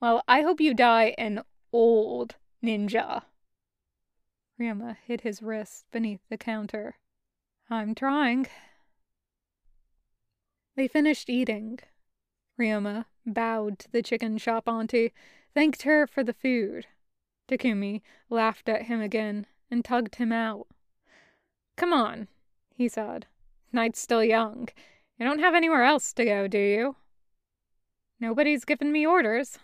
[0.00, 1.42] well, I hope you die an
[1.72, 3.22] old ninja.
[4.60, 6.96] Ryoma hid his wrist beneath the counter.
[7.70, 8.46] I'm trying.
[10.76, 11.78] They finished eating.
[12.60, 15.12] Ryoma bowed to the chicken shop auntie,
[15.54, 16.86] thanked her for the food.
[17.52, 18.00] Takumi
[18.30, 20.66] laughed at him again and tugged him out.
[21.76, 22.28] Come on,
[22.74, 23.26] he said.
[23.72, 24.68] Night's still young.
[25.18, 26.96] You don't have anywhere else to go, do you?
[28.18, 29.58] Nobody's given me orders.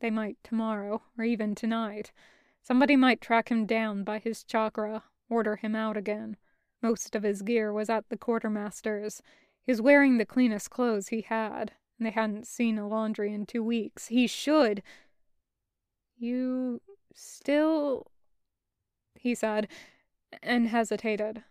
[0.00, 2.12] They might tomorrow, or even tonight.
[2.62, 6.36] Somebody might track him down by his chakra, order him out again.
[6.82, 9.22] Most of his gear was at the quartermaster's.
[9.64, 13.46] He was wearing the cleanest clothes he had, and they hadn't seen a laundry in
[13.46, 14.08] two weeks.
[14.08, 14.82] He should.
[16.16, 16.80] You
[17.14, 18.10] still.
[19.14, 19.68] he said,
[20.42, 21.42] and hesitated.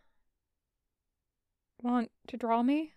[1.82, 2.94] Want to draw me?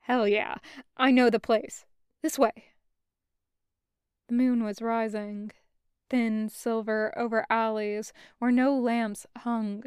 [0.00, 0.56] Hell yeah,
[0.96, 1.84] I know the place.
[2.22, 2.52] This way.
[4.28, 5.52] The moon was rising,
[6.08, 9.84] thin silver over alleys where no lamps hung.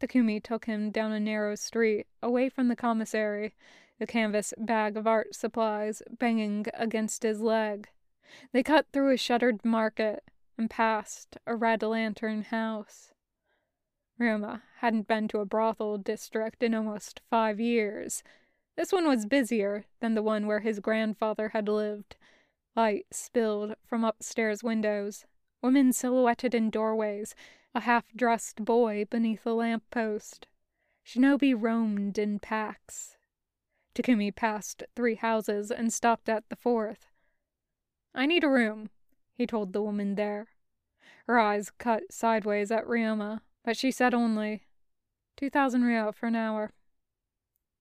[0.00, 3.54] Takumi took him down a narrow street, away from the commissary,
[3.98, 7.88] the canvas bag of art supplies banging against his leg.
[8.52, 10.22] They cut through a shuttered market
[10.58, 13.14] and past a red lantern house.
[14.20, 18.24] Ryoma hadn't been to a brothel district in almost five years.
[18.76, 22.16] This one was busier than the one where his grandfather had lived.
[22.74, 25.24] Light spilled from upstairs windows,
[25.62, 27.34] women silhouetted in doorways,
[27.74, 30.48] a half dressed boy beneath a lamp post.
[31.06, 33.16] Shinobi roamed in packs.
[33.94, 37.06] Takumi passed three houses and stopped at the fourth.
[38.14, 38.90] I need a room,
[39.38, 40.48] he told the woman there.
[41.26, 44.64] Her eyes cut sideways at Ryoma, but she said only,
[45.36, 46.72] Two thousand ryo for an hour.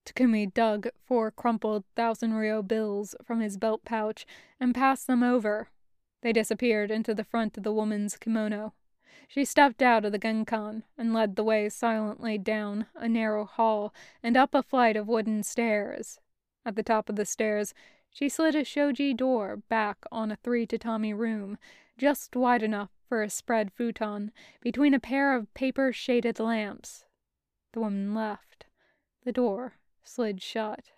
[0.06, 4.28] Takumi dug four crumpled thousand ryo bills from his belt pouch
[4.60, 5.70] and passed them over.
[6.22, 8.74] They disappeared into the front of the woman's kimono.
[9.28, 13.94] She stepped out of the genkan and led the way silently down a narrow hall
[14.22, 16.20] and up a flight of wooden stairs.
[16.64, 17.74] At the top of the stairs,
[18.18, 21.56] she slid a shoji door back on a three tatami room,
[22.00, 27.06] just wide enough for a spread futon, between a pair of paper shaded lamps.
[27.74, 28.66] The woman left.
[29.24, 30.90] The door slid shut.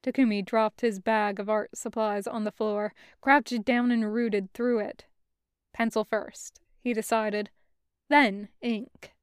[0.00, 4.78] Takumi dropped his bag of art supplies on the floor, crouched down and rooted through
[4.78, 5.06] it.
[5.74, 7.50] Pencil first, he decided,
[8.08, 9.15] then ink.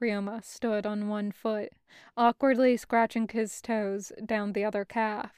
[0.00, 1.72] Ryoma stood on one foot,
[2.16, 5.32] awkwardly scratching his toes down the other calf.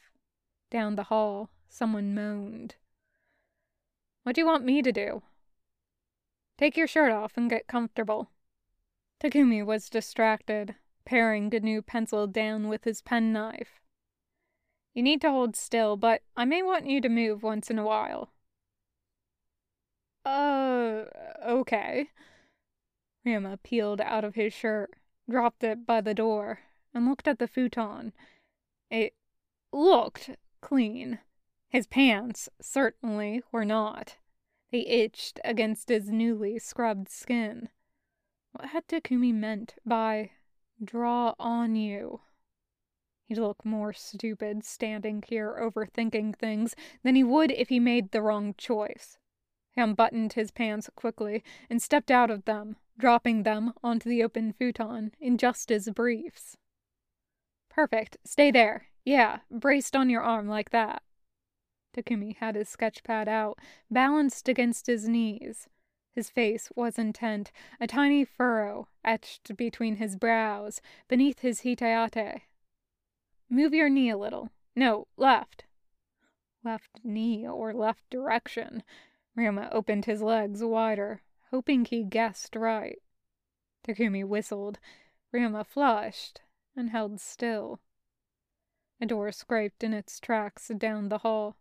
[0.71, 2.77] Down the hall, someone moaned.
[4.23, 5.23] What do you want me to do?
[6.59, 8.31] Take your shirt off and get comfortable.
[9.21, 13.81] Takumi was distracted, paring a new pencil down with his penknife.
[14.95, 17.85] You need to hold still, but I may want you to move once in a
[17.85, 18.31] while.
[20.25, 21.05] Uh,
[21.45, 22.11] okay.
[23.25, 24.95] Ryoma peeled out of his shirt,
[25.31, 26.61] dropped it by the door,
[26.93, 28.13] and looked at the futon.
[28.91, 29.15] It
[29.73, 31.21] looked clean.
[31.69, 34.19] His pants certainly were not.
[34.71, 37.69] They itched against his newly scrubbed skin.
[38.53, 40.33] What had Takumi meant by
[40.83, 42.21] draw on you?
[43.27, 48.21] He'd look more stupid standing here overthinking things than he would if he made the
[48.21, 49.17] wrong choice.
[49.71, 54.53] He unbuttoned his pants quickly and stepped out of them, dropping them onto the open
[54.53, 56.57] futon in just his briefs.
[57.71, 58.19] Perfect.
[58.25, 58.89] Stay there.
[59.05, 61.03] Yeah, braced on your arm like that.
[61.97, 63.59] Takumi had his sketch pad out,
[63.91, 65.69] balanced against his knees.
[66.13, 72.43] His face was intent, a tiny furrow etched between his brows, beneath his hitayate.
[73.49, 74.51] Move your knee a little.
[74.77, 75.65] No, left.
[76.65, 78.83] Left knee or left direction.
[79.37, 81.23] Ryoma opened his legs wider,
[81.53, 82.99] hoping he guessed right.
[83.87, 84.79] Takumi whistled.
[85.35, 86.41] Ryoma flushed
[86.77, 87.81] and held still.
[89.01, 91.57] A door scraped in its tracks down the hall.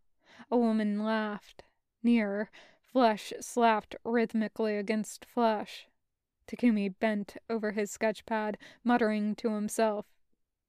[0.49, 1.63] A woman laughed.
[2.03, 2.49] Nearer,
[2.81, 5.87] flesh slapped rhythmically against flesh.
[6.47, 10.05] Takumi bent over his sketchpad, muttering to himself.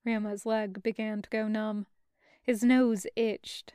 [0.07, 1.87] Ryoma's leg began to go numb.
[2.43, 3.75] His nose itched.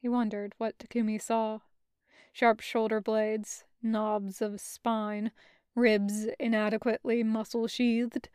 [0.00, 1.60] He wondered what Takumi saw.
[2.32, 5.30] Sharp shoulder blades, knobs of spine,
[5.74, 8.28] ribs inadequately muscle sheathed,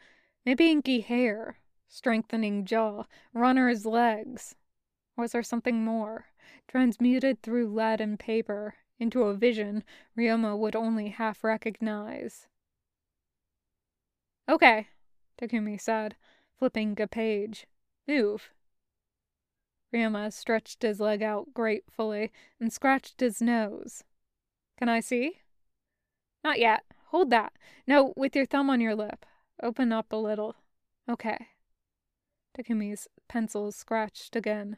[0.45, 4.55] maybe inky hair, strengthening jaw, runner's legs.
[5.17, 6.27] Was there something more,
[6.67, 9.83] transmuted through lead and paper into a vision
[10.17, 12.47] Ryoma would only half recognize?
[14.47, 14.87] Okay,
[15.39, 16.15] Takumi said,
[16.57, 17.67] flipping a page.
[18.07, 18.49] Move.
[19.93, 24.03] Ryoma stretched his leg out gratefully and scratched his nose.
[24.79, 25.39] Can I see?
[26.41, 26.85] Not yet.
[27.07, 27.51] Hold that.
[27.85, 29.25] No, with your thumb on your lip.
[29.61, 30.55] Open up a little.
[31.09, 31.47] Okay.
[32.57, 34.77] Takumi's pencil scratched again.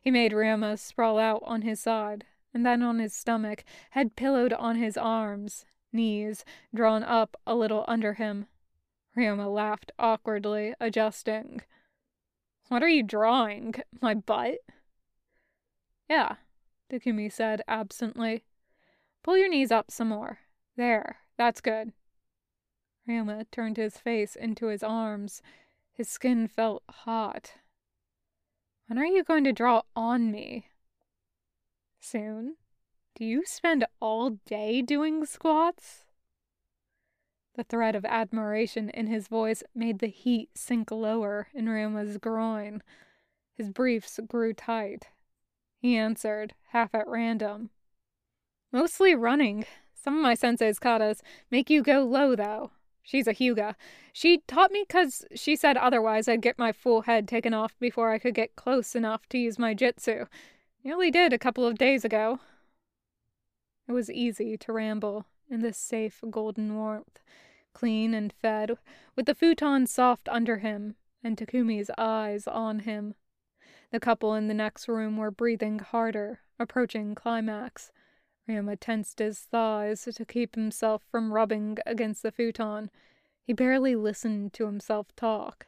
[0.00, 2.24] He made Ryoma sprawl out on his side,
[2.54, 7.84] and then on his stomach, head pillowed on his arms, knees drawn up a little
[7.88, 8.46] under him.
[9.18, 11.62] Ryoma laughed awkwardly, adjusting.
[12.68, 13.74] What are you drawing?
[14.00, 14.58] My butt?
[16.08, 16.36] Yeah,
[16.88, 18.44] Takumi said absently.
[19.26, 20.38] Pull your knees up some more.
[20.76, 21.92] There, that's good.
[23.06, 25.42] Ryoma turned his face into his arms
[25.96, 27.54] his skin felt hot.
[28.86, 30.66] When are you going to draw on me?
[32.00, 32.56] Soon.
[33.14, 36.04] Do you spend all day doing squats?
[37.54, 42.82] The thread of admiration in his voice made the heat sink lower in Ryoma's groin.
[43.54, 45.08] His briefs grew tight.
[45.78, 47.70] He answered, half at random.
[48.76, 49.64] Mostly running.
[49.94, 52.72] Some of my sensei's katas make you go low, though.
[53.02, 53.74] She's a Hyuga.
[54.12, 58.10] She taught me 'cause she said otherwise I'd get my full head taken off before
[58.10, 60.28] I could get close enough to use my jutsu.
[60.84, 62.40] Nearly did a couple of days ago.
[63.88, 67.18] It was easy to ramble in this safe golden warmth,
[67.72, 68.76] clean and fed,
[69.14, 73.14] with the futon soft under him and Takumi's eyes on him.
[73.90, 77.90] The couple in the next room were breathing harder, approaching climax.
[78.48, 82.90] Ryoma tensed his thighs to keep himself from rubbing against the futon.
[83.42, 85.66] He barely listened to himself talk.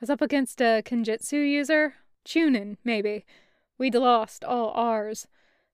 [0.00, 1.94] Was up against a Kenjutsu user?
[2.24, 3.24] Chunin, maybe.
[3.78, 5.26] We'd lost all ours.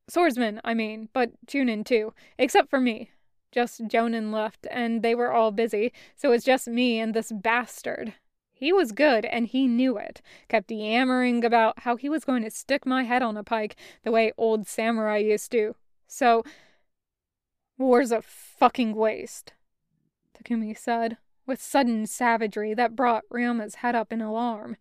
[0.08, 3.10] Swordsman, I mean, but Chunin too, except for me.
[3.50, 8.14] Just Jonin left, and they were all busy, so it's just me and this bastard.
[8.62, 10.22] He was good, and he knew it.
[10.46, 14.12] Kept yammering about how he was going to stick my head on a pike the
[14.12, 15.74] way old samurai used to.
[16.06, 16.44] So,
[17.76, 19.52] war's a fucking waste,
[20.38, 24.76] Takumi said, with sudden savagery that brought Ryoma's head up in alarm.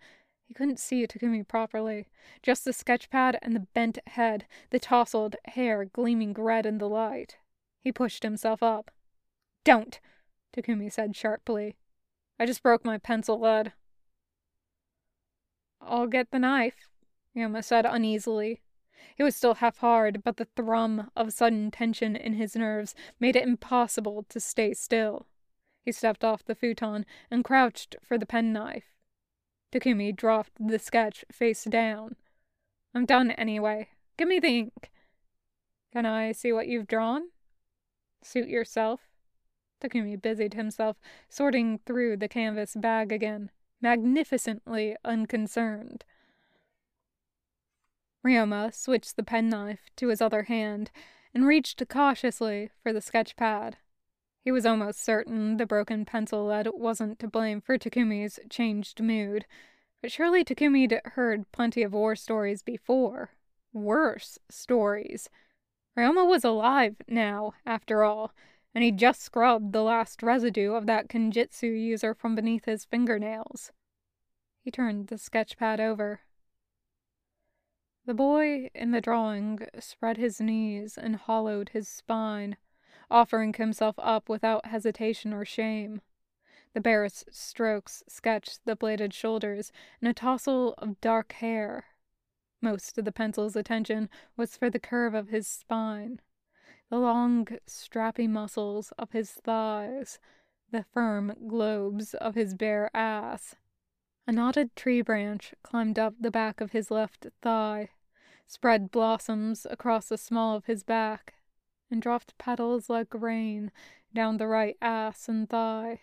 [0.46, 2.08] He couldn't see Takumi properly.
[2.44, 7.38] Just the sketchpad and the bent head, the tousled hair gleaming red in the light.
[7.80, 8.92] He pushed himself up.
[9.66, 10.00] Don't,
[10.56, 11.78] Takumi said sharply.
[12.42, 13.74] I just broke my pencil lead.
[15.80, 16.90] I'll get the knife,
[17.38, 18.62] Ryoma said uneasily.
[19.16, 23.36] He was still half hard, but the thrum of sudden tension in his nerves made
[23.36, 25.28] it impossible to stay still.
[25.86, 28.86] He stepped off the futon and crouched for the penknife.
[29.72, 32.16] Takumi dropped the sketch face down.
[32.96, 33.90] I'm done anyway.
[34.18, 34.90] Give me the ink.
[35.94, 37.30] Can I see what you've drawn?
[38.24, 39.11] Suit yourself.
[39.82, 40.98] Takumi busied himself
[41.30, 43.50] sorting through the canvas bag again,
[43.82, 46.06] magnificently unconcerned.
[48.26, 50.92] Ryoma switched the penknife to his other hand
[51.34, 53.78] and reached cautiously for the sketch pad.
[54.44, 59.46] He was almost certain the broken pencil lead wasn't to blame for Takumi's changed mood,
[60.02, 63.32] but surely Takumi'd heard plenty of war stories before.
[63.74, 65.30] Worse stories.
[65.98, 68.34] Ryoma was alive now, after all,
[68.74, 73.72] and he just scrubbed the last residue of that Kenjutsu user from beneath his fingernails.
[74.64, 76.22] He turned the sketchpad over.
[78.06, 82.58] The boy in the drawing spread his knees and hollowed his spine,
[83.10, 86.02] offering himself up without hesitation or shame.
[86.74, 91.86] The barest strokes sketched the bladed shoulders and a tousle of dark hair.
[92.62, 96.22] Most of the pencil's attention was for the curve of his spine
[96.92, 100.20] the long, strappy muscles of his thighs,
[100.72, 103.56] the firm globes of his bare ass.
[104.28, 107.90] A knotted tree branch climbed up the back of his left thigh,
[108.46, 111.36] spread blossoms across the small of his back,
[111.90, 113.72] and dropped petals like rain
[114.14, 116.02] down the right ass and thigh.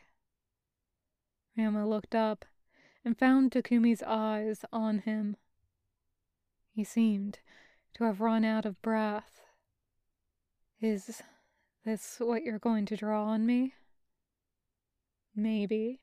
[1.57, 2.47] Ryoma looked up
[3.05, 5.36] and found Takumi's eyes on him.
[6.72, 7.41] He seemed
[7.93, 9.43] to have run out of breath.
[10.81, 11.22] Is
[11.85, 13.74] this what you're going to draw on me?
[15.35, 16.01] Maybe.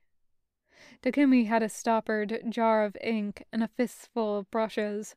[1.01, 5.15] Takumi had a stoppered jar of ink and a fistful of brushes.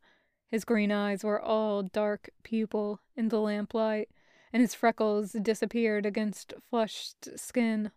[0.49, 4.09] His green eyes were all dark pupil in the lamplight,
[4.53, 7.91] and his freckles disappeared against flushed skin.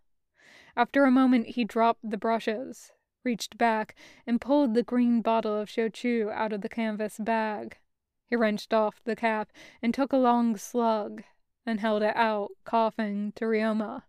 [0.76, 2.92] After a moment, he dropped the brushes,
[3.24, 3.94] reached back,
[4.26, 7.78] and pulled the green bottle of shochu out of the canvas bag.
[8.26, 11.22] He wrenched off the cap and took a long slug,
[11.66, 14.04] and held it out, coughing, to Ryoma.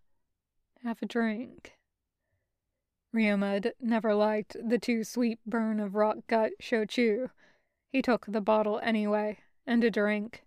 [0.83, 1.73] Have a drink.
[3.13, 7.29] Ryoma never liked the too sweet burn of rock gut shochu.
[7.91, 10.43] He took the bottle anyway, and a drink.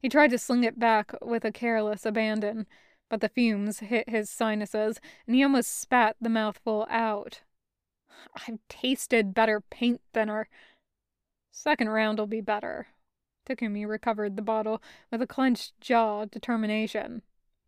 [0.00, 2.66] He tried to sling it back with a careless abandon,
[3.08, 7.42] but the fumes hit his sinuses, and he almost spat the mouthful out.
[8.34, 10.48] I've tasted better paint thinner.
[11.50, 12.88] Second round'll be better.
[13.46, 17.22] Takumi recovered the bottle with a clenched jaw determination.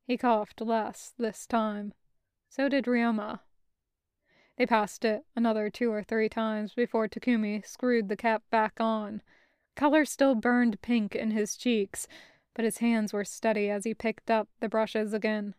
[0.07, 1.93] He coughed less this time.
[2.49, 3.41] So did Ryoma.
[4.57, 9.21] They passed it another two or three times before Takumi screwed the cap back on.
[9.75, 12.09] Color still burned pink in his cheeks,
[12.55, 15.55] but his hands were steady as he picked up the brushes again.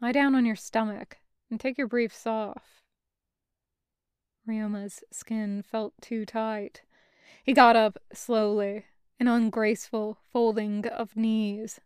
[0.00, 1.16] Lie down on your stomach
[1.50, 2.82] and take your briefs off.
[4.46, 6.82] Ryoma's skin felt too tight.
[7.44, 8.86] He got up slowly,
[9.20, 11.78] an ungraceful folding of knees.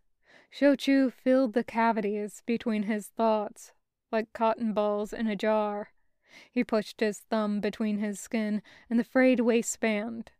[0.49, 3.73] Shochu filled the cavities between his thoughts,
[4.09, 5.89] like cotton balls in a jar.
[6.49, 10.31] He pushed his thumb between his skin and the frayed waistband.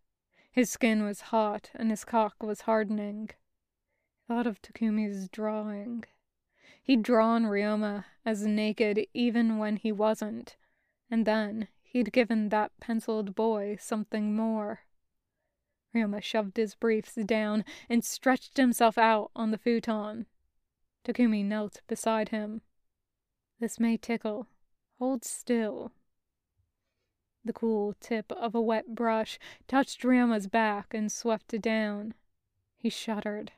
[0.54, 3.32] His skin was hot and his cock was hardening.
[4.16, 6.06] He thought of Takumi's drawing.
[6.82, 10.56] He'd drawn Ryoma as naked even when he wasn't,
[11.12, 14.86] and then he'd given that penciled boy something more.
[15.94, 20.28] Ryoma shoved his briefs down and stretched himself out on the futon.
[21.04, 22.62] Takumi knelt beside him.
[23.60, 24.48] This may tickle.
[25.00, 25.92] Hold still.
[27.44, 32.14] The cool tip of a wet brush touched Ryoma's back and swept down.
[32.78, 33.54] He shuddered.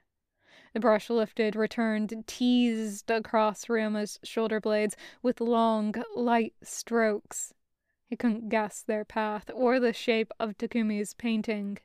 [0.74, 7.54] The brush lifted, returned, teased across Ryoma's shoulder blades with long, light strokes.
[8.06, 11.80] He couldn't guess their path or the shape of Takumi's painting.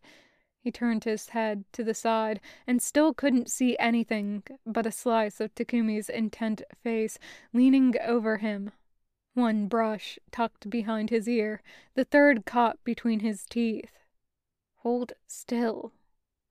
[0.67, 5.39] He turned his head to the side and still couldn't see anything but a slice
[5.41, 7.21] of Takumi's intent face
[7.53, 8.73] leaning over him.
[9.35, 11.63] One brush tucked behind his ear,
[11.95, 13.93] the third caught between his teeth.
[14.79, 15.93] Hold still,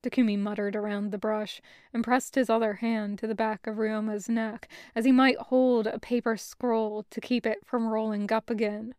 [0.02, 1.60] Takumi muttered around the brush
[1.92, 5.86] and pressed his other hand to the back of Ryoma's neck as he might hold
[5.86, 8.94] a paper scroll to keep it from rolling up again.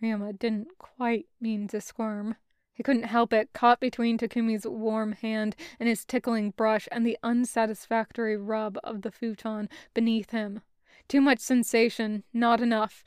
[0.00, 2.36] Ryoma didn't quite mean to squirm.
[2.80, 7.18] He couldn't help it, caught between Takumi's warm hand and his tickling brush and the
[7.22, 10.62] unsatisfactory rub of the futon beneath him.
[11.06, 13.04] Too much sensation, not enough.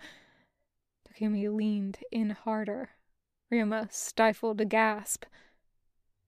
[1.10, 2.92] Takumi leaned in harder.
[3.52, 5.26] Ryoma stifled a gasp.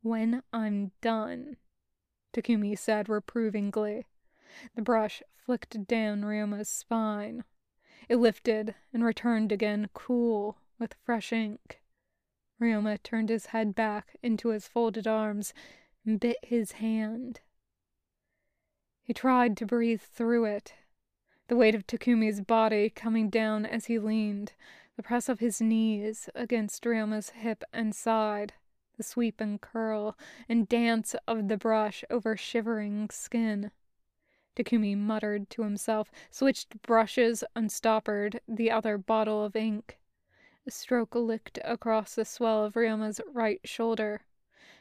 [0.01, 1.57] When I'm done,
[2.33, 4.07] Takumi said reprovingly.
[4.75, 7.43] The brush flicked down Ryoma's spine.
[8.09, 11.79] It lifted and returned again, cool, with fresh ink.
[12.59, 15.53] Ryoma turned his head back into his folded arms
[16.05, 17.41] and bit his hand.
[19.03, 20.73] He tried to breathe through it,
[21.47, 24.53] the weight of Takumi's body coming down as he leaned,
[24.95, 28.53] the press of his knees against Ryoma's hip and side,
[28.97, 33.71] the sweep and curl and dance of the brush over shivering skin.
[34.55, 39.99] Takumi muttered to himself, switched brushes, and stoppered the other bottle of ink.
[40.67, 44.21] A stroke licked across the swell of Ryoma's right shoulder.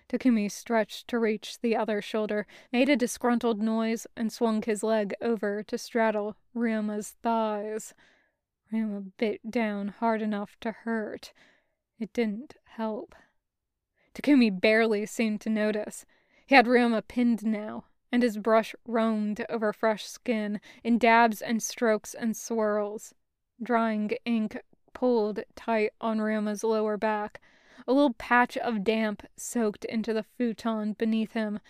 [0.08, 5.14] Takumi stretched to reach the other shoulder, made a disgruntled noise, and swung his leg
[5.20, 7.92] over to straddle Ryoma's thighs.
[8.72, 11.32] Ryoma bit down hard enough to hurt.
[11.98, 13.14] It didn't help.
[14.14, 16.06] Takumi barely seemed to notice.
[16.46, 21.62] He had Ryoma pinned now, and his brush roamed over fresh skin in dabs and
[21.62, 23.14] strokes and swirls.
[23.62, 24.58] Drying ink
[24.94, 27.42] pulled tight on Ryoma's lower back.
[27.86, 31.60] A little patch of damp soaked into the futon beneath him.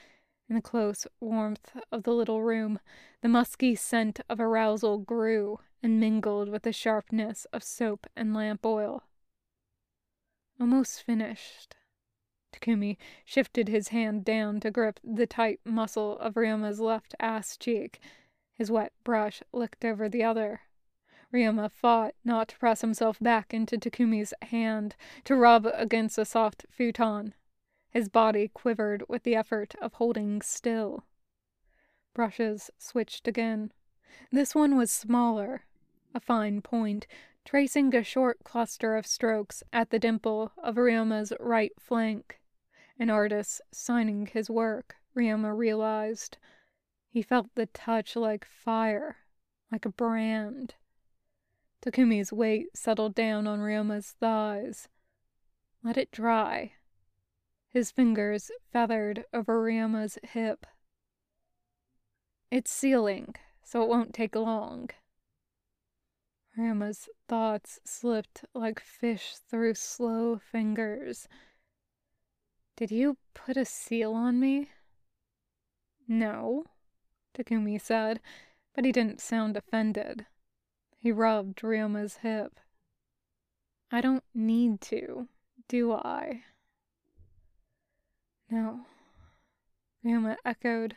[0.48, 2.78] In the close warmth of the little room,
[3.22, 8.64] the musky scent of arousal grew and mingled with the sharpness of soap and lamp
[8.64, 9.02] oil.
[10.60, 11.74] Almost finished,
[12.52, 18.00] Takumi shifted his hand down to grip the tight muscle of Ryoma's left ass cheek.
[18.52, 20.60] His wet brush licked over the other.
[21.34, 26.64] Ryoma fought not to press himself back into Takumi's hand, to rub against the soft
[26.70, 27.34] futon.
[27.90, 31.04] His body quivered with the effort of holding still.
[32.14, 33.72] Brushes switched again.
[34.30, 35.64] This one was smaller,
[36.14, 37.08] a fine point,
[37.44, 42.38] tracing a short cluster of strokes at the dimple of Ryoma's right flank.
[42.96, 46.38] An artist signing his work, Ryoma realized.
[47.08, 49.16] He felt the touch like fire,
[49.72, 50.76] like a brand.
[51.84, 54.88] Takumi's weight settled down on Ryoma's thighs.
[55.82, 56.72] Let it dry.
[57.68, 60.66] His fingers feathered over Ryoma's hip.
[62.50, 64.88] It's sealing, so it won't take long.
[66.56, 71.28] Ryoma's thoughts slipped like fish through slow fingers.
[72.76, 74.70] Did you put a seal on me?
[76.08, 76.64] No,
[77.36, 78.20] Takumi said,
[78.74, 80.26] but he didn't sound offended.
[81.04, 82.58] He rubbed Ryoma's hip.
[83.92, 85.28] I don't need to,
[85.68, 86.44] do I?
[88.48, 88.86] No,
[90.02, 90.96] Ryoma echoed.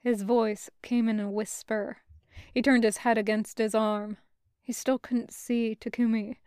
[0.00, 1.98] His voice came in a whisper.
[2.52, 4.16] He turned his head against his arm.
[4.60, 6.38] He still couldn't see Takumi,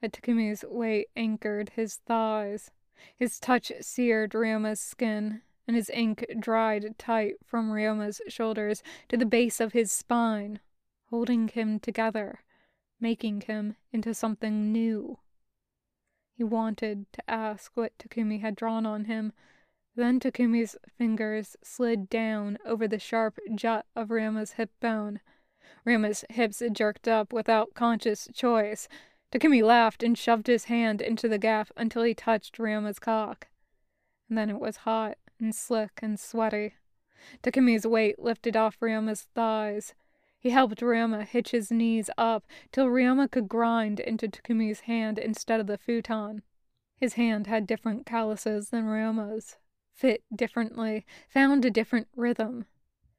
[0.00, 2.70] but Takumi's weight anchored his thighs.
[3.18, 9.26] His touch seared Ryoma's skin, and his ink dried tight from Ryoma's shoulders to the
[9.26, 10.60] base of his spine,
[11.10, 12.40] holding him together,
[13.00, 15.18] making him into something new.
[16.34, 19.32] He wanted to ask what Takumi had drawn on him.
[19.94, 25.20] Then Takumi's fingers slid down over the sharp jut of Ryoma's hip bone.
[25.84, 28.88] Ryoma's hips jerked up without conscious choice.
[29.32, 33.48] Takumi laughed and shoved his hand into the gap until he touched Ryoma's cock.
[34.28, 36.74] And then it was hot and slick and sweaty.
[37.42, 39.94] Takumi's weight lifted off Ryoma's thighs.
[40.40, 45.60] He helped Ryoma hitch his knees up till Ryoma could grind into Takumi's hand instead
[45.60, 46.42] of the futon.
[46.96, 49.58] His hand had different calluses than Ryoma's,
[49.92, 52.64] fit differently, found a different rhythm.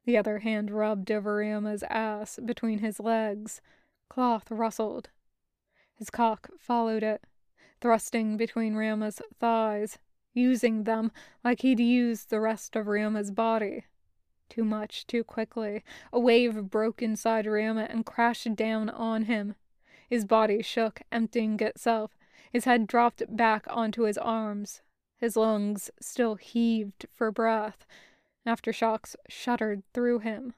[0.06, 3.62] The other hand rubbed over Ryoma's ass between his legs.
[4.10, 5.10] Cloth rustled.
[5.94, 7.24] His cock followed it,
[7.82, 10.00] thrusting between Ryoma's thighs,
[10.34, 11.12] using them
[11.44, 13.86] like he'd used the rest of Ryoma's body.
[14.52, 15.82] Too much, too quickly.
[16.12, 19.56] A wave broke inside Ryoma and crashed down on him.
[20.10, 22.18] His body shook, emptying itself,
[22.52, 24.82] his head dropped back onto his arms.
[25.16, 27.86] His lungs still heaved for breath.
[28.46, 30.54] Aftershocks shuddered through him.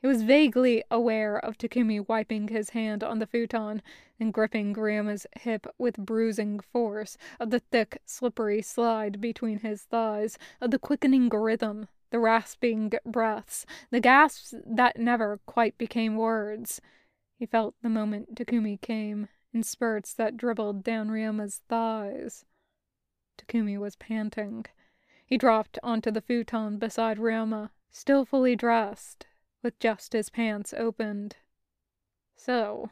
[0.00, 3.82] He was vaguely aware of Takumi wiping his hand on the futon
[4.20, 10.38] and gripping Ryoma's hip with bruising force, of the thick, slippery slide between his thighs,
[10.60, 16.80] of the quickening rhythm, the rasping breaths, the gasps that never quite became words.
[17.36, 22.44] He felt the moment Takumi came, in spurts that dribbled down Ryoma's thighs.
[23.36, 24.64] Takumi was panting.
[25.26, 29.26] He dropped onto the futon beside Ryoma, still fully dressed,
[29.64, 31.34] with just his pants opened.
[32.36, 32.90] So,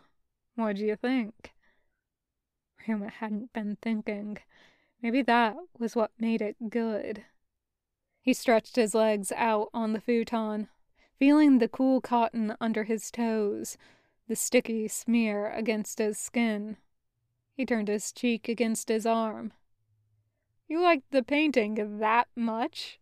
[0.56, 1.52] what do you think?
[2.88, 4.38] Ryoma hadn't been thinking.
[5.00, 7.22] Maybe that was what made it good.
[8.22, 10.68] He stretched his legs out on the futon,
[11.18, 13.76] feeling the cool cotton under his toes,
[14.28, 16.76] the sticky smear against his skin.
[17.52, 19.52] He turned his cheek against his arm.
[20.68, 23.00] You liked the painting that much?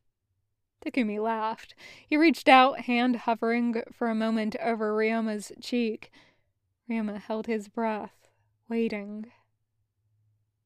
[0.82, 1.74] Takumi laughed.
[2.06, 6.10] He reached out, hand hovering for a moment over Ryoma's cheek.
[6.88, 8.28] Ryoma held his breath,
[8.70, 9.30] waiting.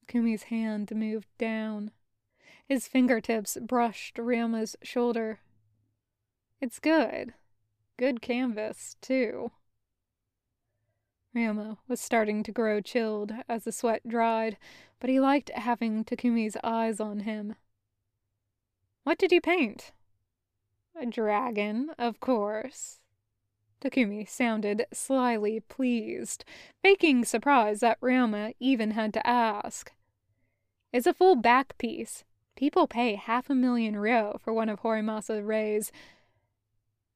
[0.06, 1.90] Takumi's hand moved down.
[2.68, 5.40] His fingertips brushed Ryoma's shoulder.
[6.60, 7.34] It's good.
[7.98, 9.52] Good canvas, too.
[11.34, 14.56] Ryoma was starting to grow chilled as the sweat dried,
[15.00, 17.56] but he liked having Takumi's eyes on him.
[19.02, 19.92] What did you paint?
[20.98, 23.00] A dragon, of course.
[23.80, 26.44] Takumi sounded slyly pleased,
[26.82, 29.92] faking surprise that Ryoma even had to ask.
[30.92, 32.24] It's a full back piece.
[32.56, 35.90] People pay half a million ryo for one of Horimasa Rei's.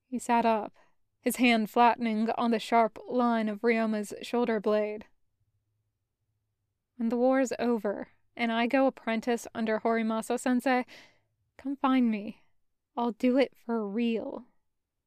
[0.09, 0.73] He sat up,
[1.21, 5.05] his hand flattening on the sharp line of Ryoma's shoulder blade.
[6.97, 10.85] When the war's over and I go apprentice under Horimasa sensei,
[11.57, 12.43] come find me.
[12.97, 14.45] I'll do it for real.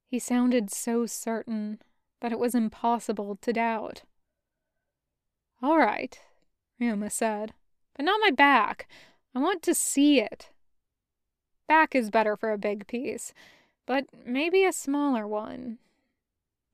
[0.07, 1.82] He sounded so certain
[2.21, 4.03] that it was impossible to doubt.
[5.61, 6.17] All right,
[6.79, 7.53] Ryoma said,
[7.95, 8.88] but not my back.
[9.34, 10.49] I want to see it.
[11.67, 13.34] Back is better for a big piece,
[13.86, 15.77] but maybe a smaller one.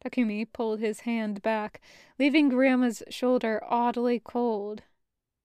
[0.03, 1.81] Takumi pulled his hand back,
[2.17, 4.83] leaving Ryoma's shoulder oddly cold.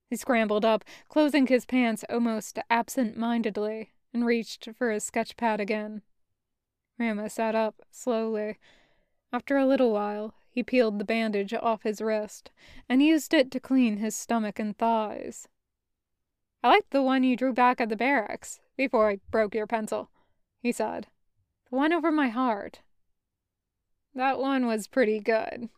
[0.08, 5.60] He scrambled up, closing his pants almost absent mindedly, and reached for his sketch pad
[5.60, 6.02] again.
[7.00, 8.58] Ryoma sat up slowly.
[9.32, 12.50] After a little while, he peeled the bandage off his wrist
[12.88, 15.48] and used it to clean his stomach and thighs.
[16.62, 20.10] I liked the one you drew back at the barracks before I broke your pencil,
[20.60, 21.08] he said.
[21.70, 22.80] The one over my heart.
[24.14, 25.70] That one was pretty good,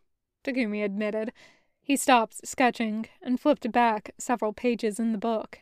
[0.45, 1.32] Takumi admitted.
[1.80, 5.61] He stopped sketching and flipped back several pages in the book.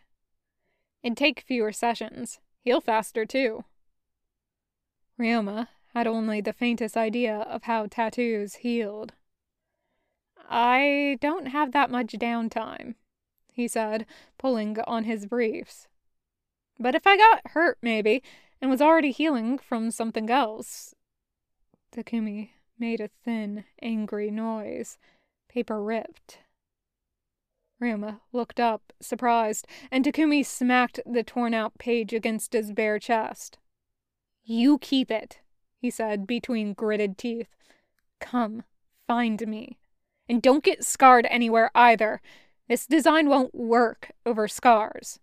[1.03, 2.41] It'd take fewer sessions.
[2.61, 3.65] Heal faster, too.
[5.19, 9.13] Ryoma had only the faintest idea of how tattoos healed.
[10.49, 12.95] I don't have that much downtime,
[13.53, 14.07] he said,
[14.39, 15.89] pulling on his briefs.
[16.79, 18.23] But if I got hurt, maybe,
[18.61, 20.95] and was already healing from something else.
[21.95, 24.99] Takumi made a thin, angry noise.
[25.49, 26.39] Paper ripped.
[27.81, 33.59] Ryoma looked up, surprised, and Takumi smacked the torn out page against his bare chest.
[34.45, 35.41] You keep it,
[35.77, 37.49] he said between gritted teeth.
[38.21, 38.63] Come,
[39.07, 39.79] find me.
[40.29, 42.21] And don't get scarred anywhere either.
[42.69, 45.19] This design won't work over scars.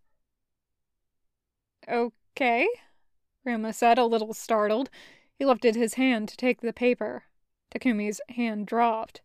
[1.88, 2.68] Okay,
[3.46, 4.90] Ryoma said, a little startled.
[5.38, 7.24] He lifted his hand to take the paper.
[7.74, 9.22] Takumi's hand dropped.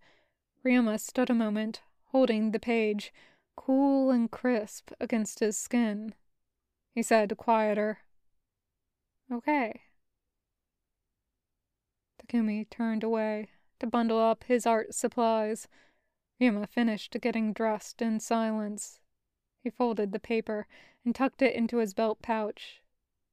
[0.65, 3.13] Ryoma stood a moment, holding the page,
[3.57, 6.15] cool and crisp against his skin.
[6.95, 7.99] He said, quieter,
[9.33, 9.83] Okay.
[12.21, 13.49] Takumi turned away
[13.81, 15.67] to bundle up his art supplies.
[16.41, 18.99] Ryoma finished getting dressed in silence.
[19.63, 20.67] He folded the paper
[21.05, 22.83] and tucked it into his belt pouch,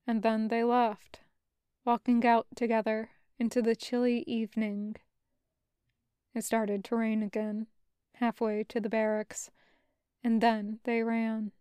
[0.05, 1.21] and then they left,
[1.83, 4.95] walking out together into the chilly evening.
[6.33, 7.67] It started to rain again,
[8.15, 9.51] halfway to the barracks,
[10.23, 11.51] and then they ran.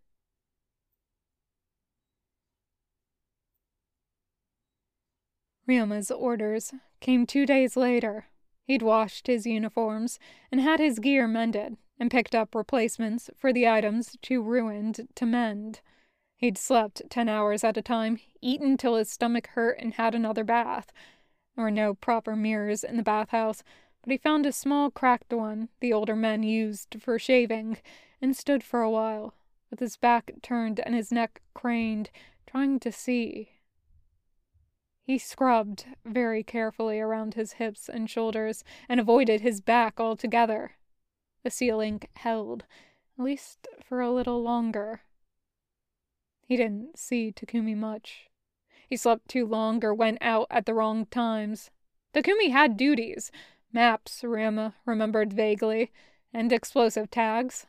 [5.67, 8.27] Ryoma's orders came two days later
[8.71, 10.17] He'd washed his uniforms
[10.49, 15.25] and had his gear mended and picked up replacements for the items too ruined to
[15.25, 15.81] mend.
[16.37, 20.45] He'd slept ten hours at a time, eaten till his stomach hurt, and had another
[20.45, 20.93] bath.
[21.53, 23.61] There were no proper mirrors in the bathhouse,
[24.03, 27.77] but he found a small cracked one the older men used for shaving,
[28.21, 29.33] and stood for a while,
[29.69, 32.09] with his back turned and his neck craned,
[32.47, 33.49] trying to see.
[35.03, 40.73] He scrubbed very carefully around his hips and shoulders, and avoided his back altogether.
[41.43, 42.65] The ceiling held,
[43.17, 45.01] at least for a little longer.
[46.47, 48.29] He didn't see Takumi much.
[48.87, 51.71] He slept too long or went out at the wrong times.
[52.13, 53.31] Takumi had duties
[53.73, 55.91] maps, Ryoma remembered vaguely,
[56.33, 57.67] and explosive tags.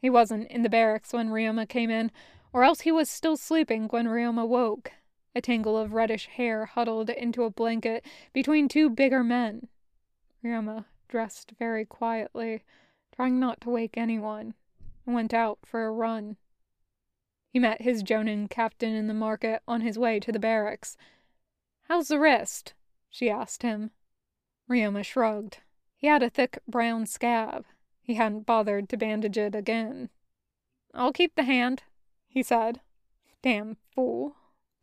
[0.00, 2.10] He wasn't in the barracks when Ryoma came in,
[2.52, 4.92] or else he was still sleeping when Ryoma woke,
[5.36, 9.68] a tangle of reddish hair huddled into a blanket between two bigger men.
[10.42, 12.62] Ryoma dressed very quietly,
[13.14, 14.54] trying not to wake anyone,
[15.04, 16.38] and went out for a run.
[17.50, 20.96] He met his Jonin captain in the market on his way to the barracks.
[21.82, 22.72] How's the wrist?
[23.10, 23.90] she asked him.
[24.70, 25.58] Ryoma shrugged.
[25.96, 27.66] He had a thick brown scab.
[28.00, 30.08] He hadn't bothered to bandage it again.
[30.94, 31.82] I'll keep the hand,
[32.26, 32.80] he said.
[33.42, 34.36] Damn fool,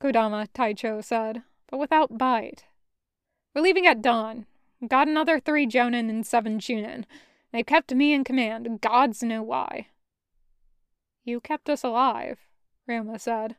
[0.04, 2.66] Kodama Taicho said, but without bite.
[3.56, 4.46] We're leaving at dawn.
[4.86, 7.06] Got another three Jonin and seven Chunin.
[7.54, 9.88] They kept me in command, gods know why.
[11.24, 12.40] You kept us alive,
[12.90, 13.56] Ryoma said.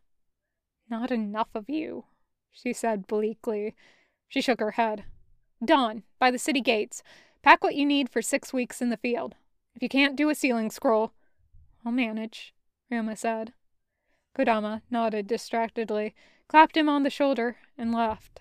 [0.90, 2.04] Not enough of you,
[2.50, 3.74] she said bleakly.
[4.28, 5.04] She shook her head.
[5.64, 7.02] Dawn, by the city gates.
[7.42, 9.34] Pack what you need for six weeks in the field.
[9.74, 11.12] If you can't do a sealing scroll,
[11.86, 12.52] I'll manage,
[12.92, 13.54] Ryoma said.
[14.36, 16.14] Kodama nodded distractedly,
[16.48, 18.40] clapped him on the shoulder, and left.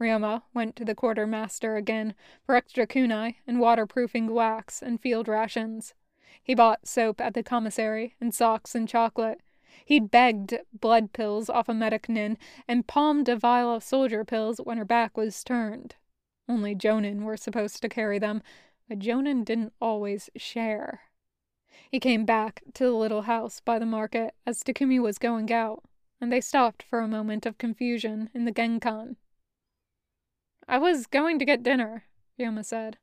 [0.00, 5.94] Ryoma went to the quartermaster again for extra kunai and waterproofing wax and field rations.
[6.42, 9.40] He bought soap at the commissary and socks and chocolate.
[9.84, 12.38] He'd begged blood pills off a medic nin
[12.68, 15.96] and palmed a vial of soldier pills when her back was turned.
[16.48, 18.42] Only Jonin were supposed to carry them,
[18.88, 21.00] but Jonin didn't always share.
[21.90, 25.82] He came back to the little house by the market as Takumi was going out,
[26.20, 29.16] and they stopped for a moment of confusion in the Genkan.
[30.68, 32.04] I was going to get dinner,
[32.38, 32.98] Ryoma said.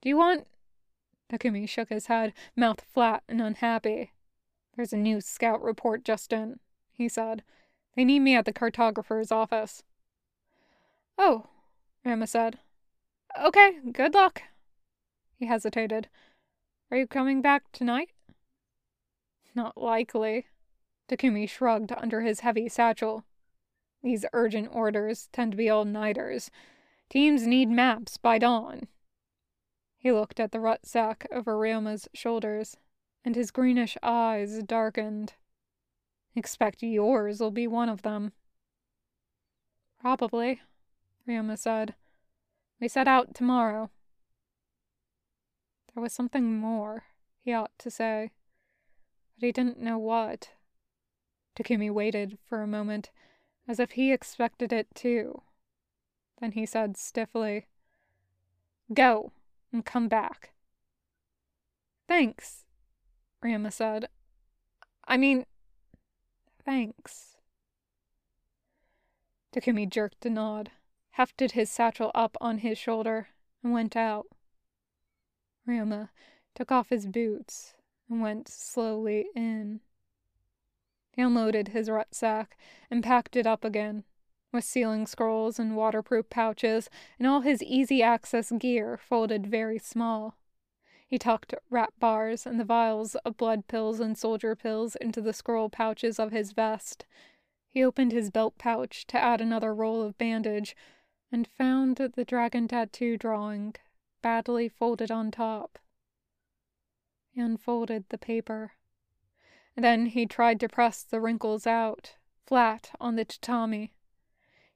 [0.00, 0.46] Do you want.
[1.32, 4.12] Takumi shook his head, mouth flat and unhappy.
[4.76, 6.60] There's a new scout report just in,
[6.92, 7.42] he said.
[7.96, 9.82] They need me at the cartographer's office.
[11.16, 11.46] Oh,
[12.04, 12.58] Ryoma said.
[13.40, 14.42] Okay, good luck.
[15.36, 16.08] He hesitated.
[16.90, 18.10] Are you coming back tonight?
[19.54, 20.46] Not likely.
[21.12, 23.24] Takumi shrugged under his heavy satchel.
[24.02, 26.50] These urgent orders tend to be all nighters.
[27.10, 28.88] Teams need maps by dawn.
[29.98, 32.78] He looked at the rucksack over Ryoma's shoulders,
[33.26, 35.34] and his greenish eyes darkened.
[36.34, 38.32] Expect yours'll be one of them.
[40.00, 40.62] Probably,
[41.28, 41.94] Ryoma said.
[42.80, 43.90] We set out tomorrow.
[45.94, 47.04] There was something more,
[47.38, 48.30] he ought to say,
[49.38, 50.52] but he didn't know what.
[51.56, 53.10] Takumi waited for a moment,
[53.68, 55.42] as if he expected it too.
[56.40, 57.66] Then he said stiffly,
[58.92, 59.32] Go
[59.72, 60.52] and come back.
[62.08, 62.64] Thanks,
[63.42, 64.08] Ryoma said.
[65.06, 65.46] I mean,
[66.64, 67.36] thanks.
[69.54, 70.70] Takumi jerked a nod,
[71.12, 73.28] hefted his satchel up on his shoulder,
[73.62, 74.26] and went out.
[75.68, 76.08] Ryoma
[76.54, 77.74] took off his boots
[78.08, 79.80] and went slowly in.
[81.12, 82.56] He unloaded his rucksack
[82.90, 84.04] and packed it up again,
[84.50, 86.88] with sealing scrolls and waterproof pouches,
[87.18, 90.36] and all his easy access gear folded very small.
[91.06, 95.34] He tucked rat bars and the vials of blood pills and soldier pills into the
[95.34, 97.04] scroll pouches of his vest.
[97.68, 100.74] He opened his belt pouch to add another roll of bandage,
[101.30, 103.74] and found the dragon tattoo drawing,
[104.22, 105.78] badly folded on top.
[107.30, 108.72] He unfolded the paper.
[109.76, 112.16] Then he tried to press the wrinkles out,
[112.46, 113.94] flat on the tatami.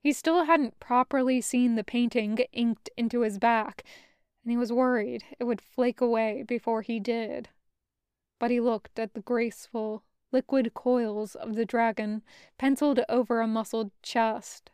[0.00, 3.84] He still hadn't properly seen the painting inked into his back,
[4.42, 7.48] and he was worried it would flake away before he did.
[8.38, 12.22] But he looked at the graceful, liquid coils of the dragon
[12.56, 14.70] penciled over a muscled chest,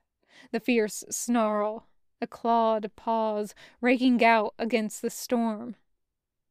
[0.51, 1.87] the fierce snarl,
[2.21, 5.77] the clawed paws raking out against the storm.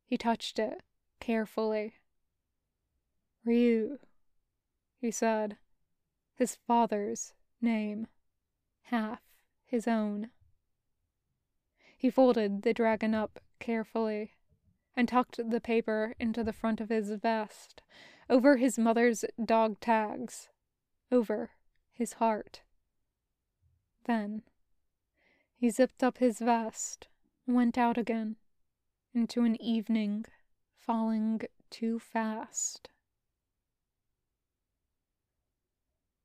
[0.05, 0.81] He touched it
[1.19, 1.93] carefully.
[3.43, 3.97] Ryu,
[4.99, 5.57] he said,
[6.35, 8.07] his father's name
[8.83, 9.21] half
[9.65, 10.29] his own.
[11.97, 14.33] He folded the dragon up carefully
[14.95, 17.81] and tucked the paper into the front of his vest,
[18.29, 20.49] over his mother's dog tags,
[21.11, 21.51] over
[21.91, 22.61] his heart.
[24.05, 24.43] Then
[25.55, 27.07] he zipped up his vest
[27.47, 28.35] went out again
[29.13, 30.25] into an evening
[30.77, 32.89] falling too fast.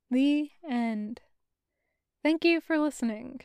[0.09, 1.21] The end.
[2.23, 3.41] Thank you for listening.